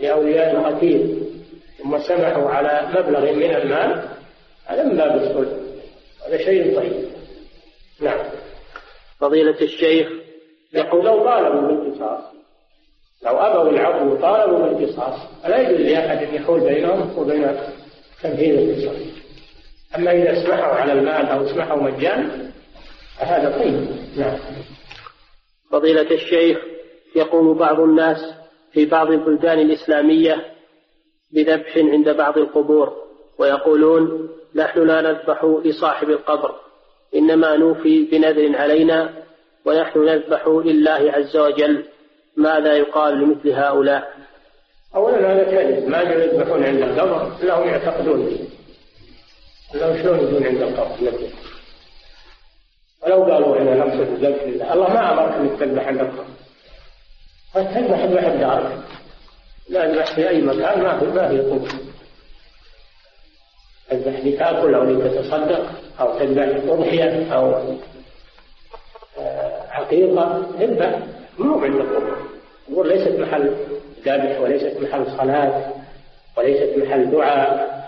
[0.01, 1.22] لأولياء القتيل
[1.78, 4.09] ثم سمحوا على مبلغ من المال
[4.66, 5.49] هذا من باب الصلح.
[6.26, 7.09] هذا شيء طيب.
[8.01, 8.24] نعم.
[9.20, 10.09] فضيلة الشيخ
[10.72, 12.22] يقول لو طالبوا بالقصاص
[13.24, 17.57] لو أبوا العفو وطالبوا بالقصاص فلا يجوز لأحد أن يحول بينهم وبين
[18.22, 19.03] تنفيذ القصاص؟
[19.97, 22.53] أما إذا اسمحوا على المال أو اسمحوا مجانا
[23.18, 23.87] فهذا طيب.
[24.16, 24.39] نعم.
[25.70, 26.59] فضيلة الشيخ
[27.16, 28.18] يقوم بعض الناس
[28.72, 30.44] في بعض البلدان الإسلامية
[31.32, 32.92] بذبح عند بعض القبور
[33.38, 36.54] ويقولون نحن لا نذبح لصاحب القبر
[37.14, 39.10] إنما نوفي بنذر علينا
[39.64, 41.84] ونحن نذبح لله عز وجل.
[42.36, 44.12] ماذا يقال لمثل هؤلاء؟
[44.94, 48.26] أولا هذا كذب ما يذبحون عند القبر؟ لهم يعتقدون.
[48.26, 48.38] به
[49.74, 51.12] لهم شلون يكون عند القبر؟
[53.06, 54.72] ولو قالوا إحنا نقصد الذبح لله.
[54.72, 56.24] الله ما أمرك انك تذبح عند القبر.
[57.55, 58.78] فتذبح اذبح بدارك
[59.68, 61.68] لا اذبح في أي مكان ما في في قوة.
[63.90, 67.76] تذبح لتاكل أو لتتصدق أو تذبح أضحية أو
[69.18, 70.46] آه، حقيقة.
[70.61, 70.98] اذبح
[71.38, 72.16] مو عند القبور
[72.68, 73.55] القبور ليست محل
[74.07, 75.72] ذبح وليست محل صلاة
[76.36, 77.82] وليست محل دعاء.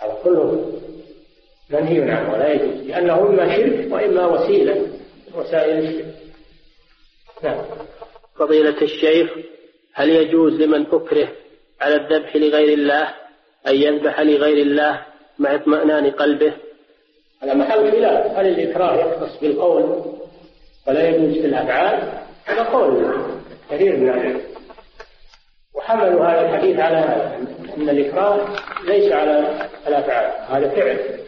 [0.00, 0.72] هذا كله
[1.70, 2.86] منهي عنه ولا يجوز.
[2.86, 4.86] لأنه إما شرك وإما وسيلة
[5.34, 6.14] وسائل الشرك.
[7.42, 7.64] نعم.
[8.36, 9.30] فضيلة الشيخ
[9.94, 11.28] هل يجوز لمن أكره
[11.80, 13.14] على الذبح لغير الله
[13.68, 15.02] أن يذبح لغير الله
[15.38, 16.52] مع اطمئنان قلبه؟
[17.42, 20.04] على محل خلاف هل الإكراه يختص بالقول
[20.88, 23.14] ولا يجوز في الأفعال؟ هذا قول
[23.70, 24.40] كثير من العلم
[25.74, 26.98] وحملوا هذا الحديث على
[27.76, 28.48] أن الإكراه
[28.84, 31.20] ليس على الأفعال هذا فعل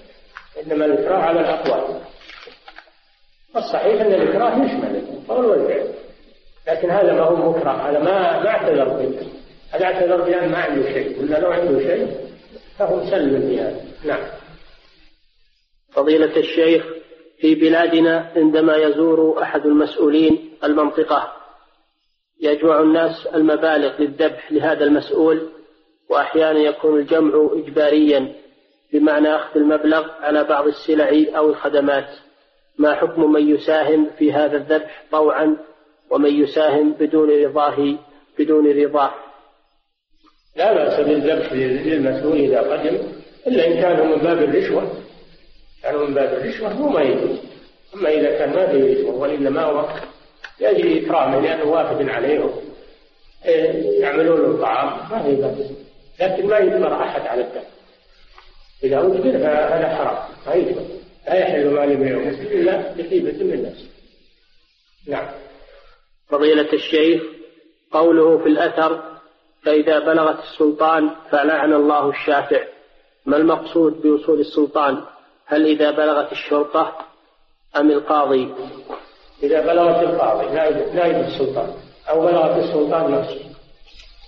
[0.66, 2.00] إنما الإكراه على الأقوال.
[3.54, 6.03] والصحيح أن الإكراه يشمل القول والفعل.
[6.68, 9.28] لكن هذا ما هو مكره هذا ما ما اعتذر به.
[9.70, 12.16] هذا اعتذر بأن ما عنده شيء؟ ولا لو عنده شيء
[12.78, 14.26] فهو مسلم بهذا نعم.
[15.92, 16.84] فضيلة الشيخ
[17.38, 21.32] في بلادنا عندما يزور أحد المسؤولين المنطقة
[22.40, 25.48] يجمع الناس المبالغ للذبح لهذا المسؤول
[26.10, 28.32] وأحيانا يكون الجمع إجباريا
[28.92, 32.08] بمعنى أخذ المبلغ على بعض السلع أو الخدمات.
[32.78, 35.56] ما حكم من يساهم في هذا الذبح طوعا
[36.14, 37.98] ومن يساهم بدون رضاه
[38.38, 39.14] بدون رضاه.
[40.56, 42.98] لا بأس بالذبح للمسؤول إذا قدم
[43.46, 44.92] إلا إن كان من باب الرشوة.
[45.82, 47.38] كان من باب الرشوة هو ما يجوز
[47.94, 49.88] أما إذا كان ما في رشوة وإلا ما هو
[50.60, 52.50] يجري إكرامه لأنه وافد عليهم.
[53.44, 55.70] إيه، يعملون له الطعام ما في بأس.
[56.20, 57.64] لكن ما يجبر أحد على الذبح.
[58.84, 60.28] إذا أجبر فهذا حرام.
[60.46, 60.82] ما يجبر.
[61.26, 63.88] لا يحل مال امرئ مسلم إلا بطيبة من نفسه.
[65.08, 65.43] نعم.
[66.28, 67.22] فضيلة الشيخ
[67.92, 69.02] قوله في الأثر
[69.62, 72.64] فإذا بلغت السلطان فلعن الله الشافع.
[73.26, 75.04] ما المقصود بوصول السلطان؟
[75.46, 76.92] هل إذا بلغت الشرطة
[77.76, 78.54] أم القاضي؟
[79.42, 80.46] إذا بلغت القاضي
[80.94, 81.74] نائب السلطان
[82.10, 83.54] أو بلغت السلطان نفسه.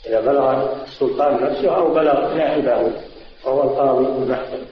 [0.07, 2.93] إذا بلغ السلطان نفسه أو بلغ نائبه
[3.45, 4.65] وهو القاضي المحكم.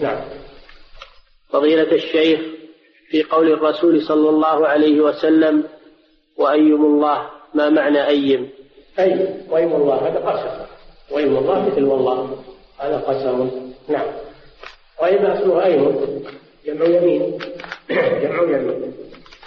[0.00, 0.20] نعم.
[1.50, 2.40] فضيلة الشيخ
[3.10, 5.64] في قول الرسول صلى الله عليه وسلم
[6.38, 8.48] وأيم الله ما معنى أيم؟
[8.98, 10.66] أي وأيم الله هذا قسم.
[11.10, 12.38] وأيم الله مثل والله
[12.78, 13.50] هذا قسم.
[13.88, 14.06] نعم.
[15.02, 16.00] وأيم أصله أيم.
[16.66, 17.38] جمع يمين.
[18.22, 18.94] جمع يمين.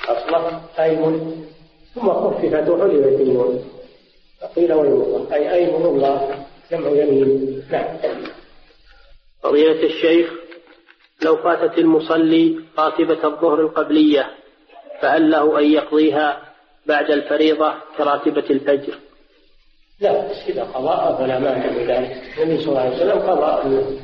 [0.08, 1.32] أصله أيم.
[1.96, 3.64] ثم خففت وحذفت النون.
[4.42, 5.28] فقيل وأيم الله.
[5.34, 6.46] أي أيم الله.
[6.72, 7.64] جمع يمين.
[7.72, 7.98] نعم.
[9.44, 10.34] فضيلة الشيخ
[11.22, 14.32] لو فاتت المصلي راتبة الظهر القبلية
[15.02, 16.47] فهل له أن يقضيها؟
[16.88, 18.94] بعد الفريضة كراتبة الفجر.
[20.00, 22.24] لا إذا قضاء فلا مانع من ذلك.
[22.38, 23.98] النبي صلى الله عليه وسلم قضى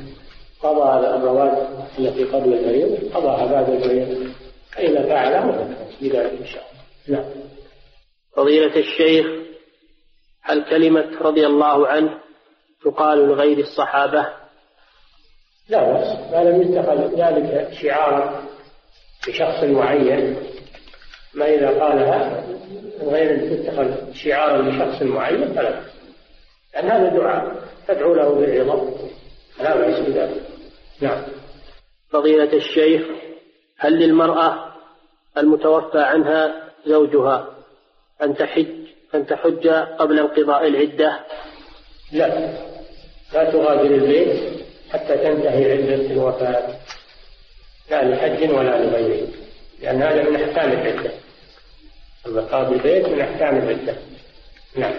[0.62, 4.30] قضى الرواتب التي قبل الفريضة قضاها بعد الفريضة.
[4.72, 6.64] فإذا فعله بذلك إن شاء
[7.08, 7.20] الله.
[7.20, 7.30] نعم.
[8.36, 9.26] فضيلة الشيخ
[10.42, 12.20] هل كلمة رضي الله عنه
[12.84, 14.28] تقال لغير الصحابة؟
[15.68, 16.32] لا بأس.
[16.32, 18.42] ما لم يتخذ ذلك شعارا
[19.28, 20.36] لشخص معين.
[21.34, 22.44] ما إذا قالها
[23.02, 25.80] غير أن تتخذ شعارا لشخص معين فلا
[26.74, 27.56] لأن هذا دعاء
[27.88, 28.90] تدعو له بالرضا
[29.60, 30.42] لا بأس بذلك.
[31.00, 31.22] نعم.
[32.10, 33.02] فضيلة الشيخ
[33.78, 34.74] هل للمرأة
[35.36, 37.48] المتوفى عنها زوجها
[38.22, 38.66] أن تحج
[39.14, 41.20] أن تحج قبل انقضاء العدة؟
[42.12, 42.26] لا.
[43.32, 46.74] لا تغادر البيت حتى تنتهي عدة الوفاة.
[47.90, 49.28] لا لحج ولا لغيره.
[49.82, 51.23] لأن هذا من أحكام العدة.
[52.26, 53.96] البقاء بالبيت من أحكام العدة.
[54.76, 54.92] نعم.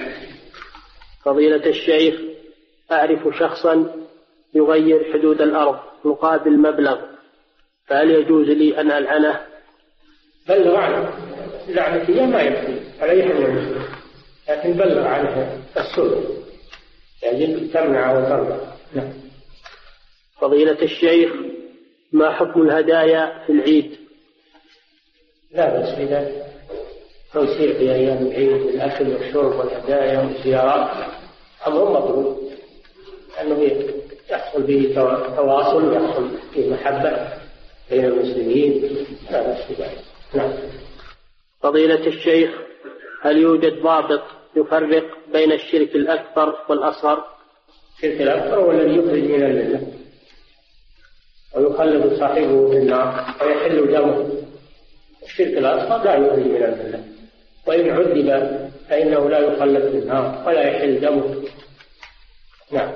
[1.23, 2.15] فضيلة الشيخ
[2.91, 4.05] أعرف شخصا
[4.53, 7.01] يغير حدود الأرض مقابل مبلغ
[7.87, 9.41] فهل يجوز لي أن ألعنه؟
[10.49, 11.13] بلغ عنه.
[11.67, 13.85] لعنة ما يكفي على أي المسلم
[14.49, 16.23] لكن بلغ عنه السنة
[17.23, 18.67] يجب تمنع وترضى.
[18.93, 19.13] نعم.
[20.41, 21.31] فضيلة الشيخ
[22.11, 23.97] ما حكم الهدايا في العيد؟
[25.51, 26.44] لا بأس بذلك.
[27.35, 30.89] توسيع في أيام العيد الأكل والشرب والهدايا والزيارات
[31.67, 32.51] أمر مطلوب.
[33.37, 33.71] لأنه
[34.29, 34.93] يحصل به
[35.35, 37.27] تواصل يحصل فيه محبة
[37.89, 38.97] بين المسلمين
[39.31, 40.53] لا بأس بذلك نعم.
[41.61, 42.49] فضيلة الشيخ
[43.21, 44.21] هل يوجد ضابط
[44.55, 47.23] يفرق بين الشرك الأكبر والأصغر؟
[47.97, 49.87] الشرك الأكبر هو الذي يخرج من الملة.
[51.55, 54.29] ويخلد صاحبه في النار ويحل دمه.
[55.23, 57.14] الشرك الأصغر لا يخرج من الملة.
[57.67, 61.43] وإن عذب فإنه لا يخلد في النار ولا يحل دمه.
[62.71, 62.91] نعم.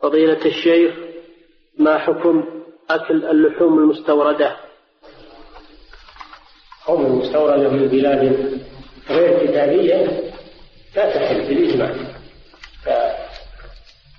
[0.00, 0.94] فضيلة الشيخ
[1.78, 2.44] ما حكم
[2.90, 4.56] أكل اللحوم المستوردة؟
[6.88, 8.50] اللحوم المستوردة من بلاد
[9.10, 10.32] غير كتابية
[10.96, 11.94] لا تحل بالإجماع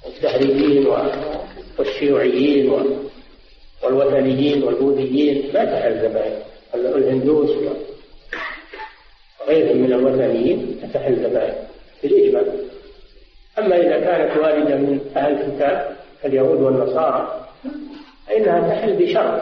[0.04, 0.88] كالتهريبيين
[1.80, 2.70] والشيوعيين
[3.84, 6.18] والوثنيين والبوذيين لا تحل
[6.76, 7.50] الهندوس
[9.48, 11.56] وغيرهم من الوثنيين لا تحل ذبائح
[12.04, 12.44] بالإجماع.
[13.60, 17.48] أما إذا كانت واردة من أهل الكتاب كاليهود والنصارى
[18.28, 19.42] فإنها تحل بشرط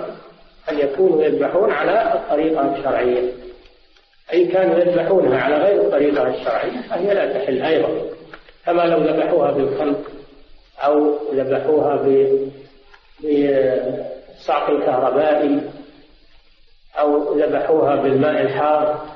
[0.72, 3.32] أن يكونوا يذبحون على الطريقة الشرعية.
[4.34, 7.90] أي كانوا يذبحونها على غير الطريقة الشرعية فهي لا تحل أيضا.
[8.66, 10.02] كما لو ذبحوها بالخلق
[10.80, 12.08] أو ذبحوها
[13.24, 15.62] بالصعق الكهربائي
[17.00, 19.15] أو ذبحوها بالماء الحار.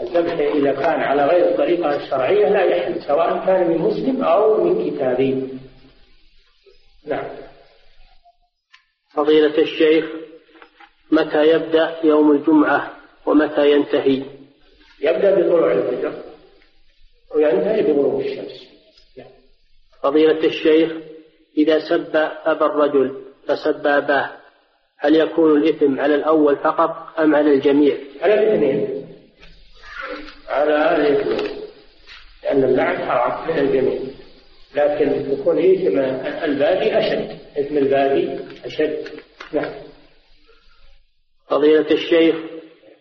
[0.00, 4.90] الذبح إذا كان على غير الطريقة الشرعية لا يحل سواء كان من مسلم أو من
[4.90, 5.48] كتابي.
[7.06, 7.24] نعم.
[9.14, 10.04] فضيلة الشيخ
[11.10, 14.22] متى يبدأ يوم الجمعة ومتى ينتهي؟
[15.00, 16.12] يبدأ بطلوع الفجر.
[17.34, 18.66] وينتهي بغروب الشمس.
[19.18, 19.28] نعم.
[20.02, 20.92] فضيلة الشيخ
[21.58, 24.30] إذا سب أبا الرجل فسب أباه
[24.98, 28.95] هل يكون الإثم على الأول فقط أم على الجميع؟ على الاثنين.
[30.48, 31.60] على الاثنين
[32.44, 34.00] لأن اللعن حرام من الجميع.
[34.74, 35.98] لكن يكون إثم
[36.44, 37.38] البادي أشد.
[37.58, 39.08] إثم البادي أشد.
[39.52, 39.72] نعم.
[41.48, 42.36] فضيلة الشيخ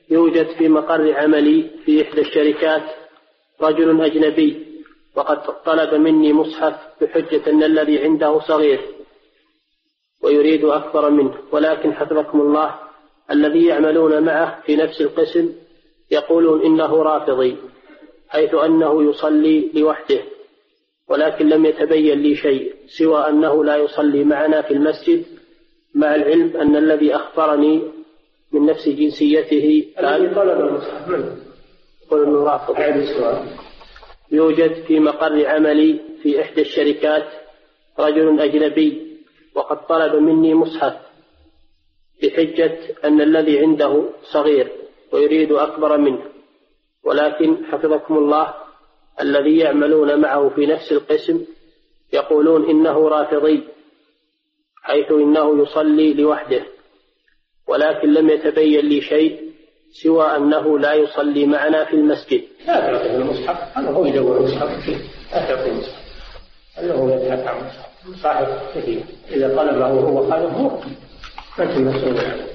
[0.10, 2.84] يوجد في مقر عملي في إحدى الشركات
[3.62, 4.66] رجل أجنبي
[5.16, 8.82] وقد طلب مني مصحف بحجة أن الذي عنده صغير
[10.24, 12.76] ويريد أكبر منه ولكن حفظكم الله
[13.32, 15.54] الذي يعملون معه في نفس القسم
[16.12, 17.58] يقولون إنه رافضي
[18.30, 20.20] حيث أنه يصلي لوحده
[21.10, 25.26] ولكن لم يتبين لي شيء سوى أنه لا يصلي معنا في المسجد
[25.96, 27.82] مع العلم أن الذي أخبرني
[28.52, 31.10] من نفس جنسيته الذي طلب المصحف
[32.06, 32.76] يقول أنه رافض
[34.32, 37.26] يوجد في مقر عملي في إحدى الشركات
[38.00, 39.18] رجل أجنبي
[39.56, 40.94] وقد طلب مني مصحف
[42.24, 44.72] بحجة أن الذي عنده صغير.
[45.16, 46.22] ويريد أكبر منه.
[47.04, 48.54] ولكن حفظكم الله
[49.22, 51.46] الذي يعملون معه في نفس القسم
[52.14, 53.64] يقولون إنه رافضي
[54.84, 56.66] حيث إنه يصلي لوحده.
[57.68, 59.52] ولكن لم يتبين لي شيء
[60.04, 62.44] سوى أنه لا يصلي معنا في المسجد.
[62.68, 64.90] لا تعطيه المصحف هذا هو يدور المصحف.
[65.34, 66.06] لا تعطيه المصحف.
[66.80, 69.02] أنه يبحث عن مصحف صاحب كثير.
[69.32, 70.82] إذا طلبه هو خالفه
[71.58, 72.48] ما أنت مسؤول عنه.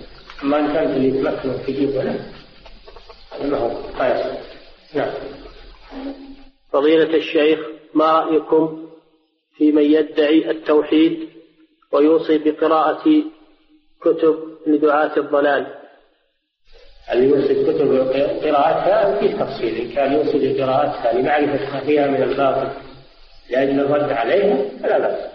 [0.42, 2.02] أما إن كانت اللي تمكنه في جيبه
[3.42, 3.68] ما هو
[3.98, 4.36] ما
[4.94, 5.12] نعم.
[6.72, 7.58] فضيلة الشيخ
[7.94, 8.88] ما رأيكم
[9.56, 11.28] في من يدعي التوحيد
[11.92, 13.22] ويوصي بقراءة
[14.00, 14.36] كتب
[14.66, 15.66] لدعاة الضلال؟
[17.12, 17.92] اللي يوصي كتب
[18.42, 19.74] قراءتها؟ في تفصيل.
[19.80, 22.68] إن كان يوصي بقراءتها لمعرفة ما فيها من الباطل
[23.50, 25.30] لأجل الرد عليها فلا بأس.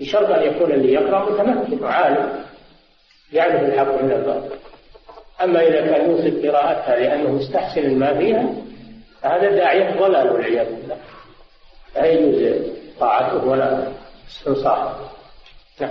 [0.00, 2.44] بشرط أن يكون اللي يقرأ متمكن وعالم
[3.32, 4.56] يعرف الحق من الباطل.
[5.44, 8.54] أما إذا كان يوصي قراءتها لأنه مستحسن ما فيها
[9.22, 10.98] فهذا داعية ضلال والعياذ بالله.
[11.96, 12.66] لا يجوز
[13.00, 13.92] طاعته ولا
[14.28, 15.12] استنصاحه.
[15.80, 15.90] نعم.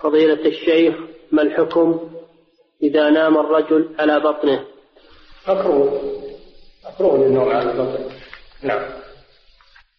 [0.00, 0.94] فضيلة الشيخ
[1.32, 2.10] ما الحكم
[2.82, 4.64] إذا نام الرجل على بطنه؟
[5.48, 6.00] مكروه.
[6.86, 8.04] مكروه للنوم على البطن
[8.62, 8.82] نعم.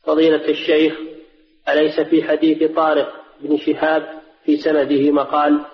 [0.03, 0.93] فضيلة الشيخ
[1.69, 4.03] أليس في حديث طارق بن شهاب
[4.45, 5.65] في سنده مقال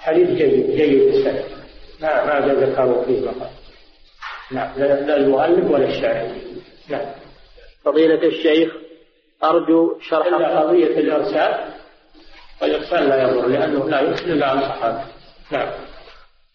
[0.00, 1.44] حديث جيد جيد السند
[2.00, 3.50] ما ما ذكروا فيه مقال
[4.50, 6.34] نعم لا المؤلف ولا الشاعر.
[6.88, 7.06] نعم.
[7.84, 8.72] فضيلة الشيخ
[9.44, 11.74] أرجو شرح إلا قضية الإرسال.
[12.62, 15.04] والإرسال لا يضر لأنه لا يرسل إلا عن صحابة
[15.52, 15.72] نعم.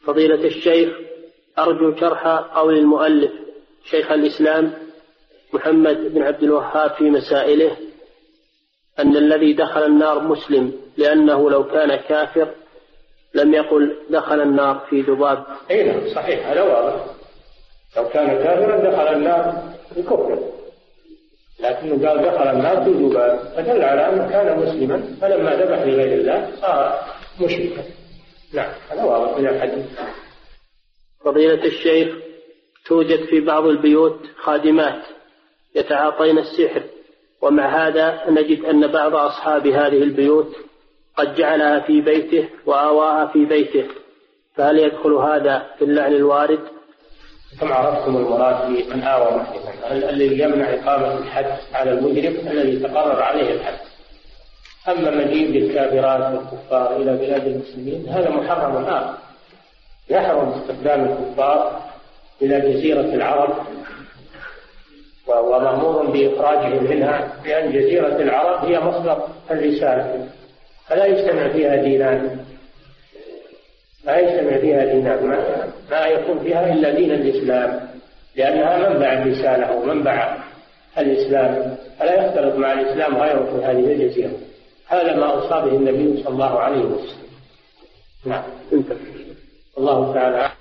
[0.06, 0.90] فضيلة الشيخ
[1.60, 3.32] أرجو شرح قول المؤلف
[3.86, 4.74] شيخ الإسلام
[5.54, 7.78] محمد بن عبد الوهاب في مسائله
[9.00, 12.52] أن الذي دخل النار مسلم لأنه لو كان كافر
[13.36, 15.46] لم يقل دخل النار في ذباب.
[15.72, 17.06] أي نعم صحيح هذا واضح.
[17.98, 19.64] لو كان كافرا دخل النار
[19.98, 20.40] بكفر
[21.60, 23.40] لكنه قال دخل النار في ذباب.
[23.56, 27.00] فدل على أنه كان مسلما فلما ذبح لغير الله صار
[27.42, 27.84] مشركا.
[28.54, 29.86] نعم هذا واضح من الحديث.
[31.26, 32.16] فضيلة الشيخ
[32.86, 35.02] توجد في بعض البيوت خادمات
[35.76, 36.84] يتعاطين السحر
[37.42, 40.56] ومع هذا نجد أن بعض أصحاب هذه البيوت
[41.18, 43.86] قد جعلها في بيته وآواها في بيته.
[44.56, 46.60] فهل يدخل هذا في اللعن الوارد؟
[47.62, 53.54] كم عرفتم المراد بمن آوى محدثا الذي يمنع إقامة الحد على المجرم الذي تقرر عليه
[53.54, 53.80] الحد؟
[54.88, 59.18] أما مجيء الكافرات والكفار إلى بلاد المسلمين هذا محرم آخر.
[60.10, 61.82] يحرم استخدام الكفار
[62.42, 63.56] إلى جزيرة العرب
[65.28, 70.30] وهو مأمور بإخراجهم منها لأن جزيرة العرب هي مصدر الرسالة.
[70.88, 72.46] فلا يجتمع فيها دينان.
[74.06, 75.26] لا يجتمع فيها دينان.
[75.26, 77.90] ما, ما يكون فيها إلا دين الإسلام.
[78.36, 80.38] لأنها منبع الرسالة ومنبع
[80.98, 81.78] الإسلام.
[82.00, 84.32] فلا يختلط مع الإسلام غيره في هذه الجزيرة.
[84.88, 87.26] هذا ما أصابه النبي صلى الله عليه وسلم.
[88.26, 88.44] نعم
[89.78, 90.55] الله تعالى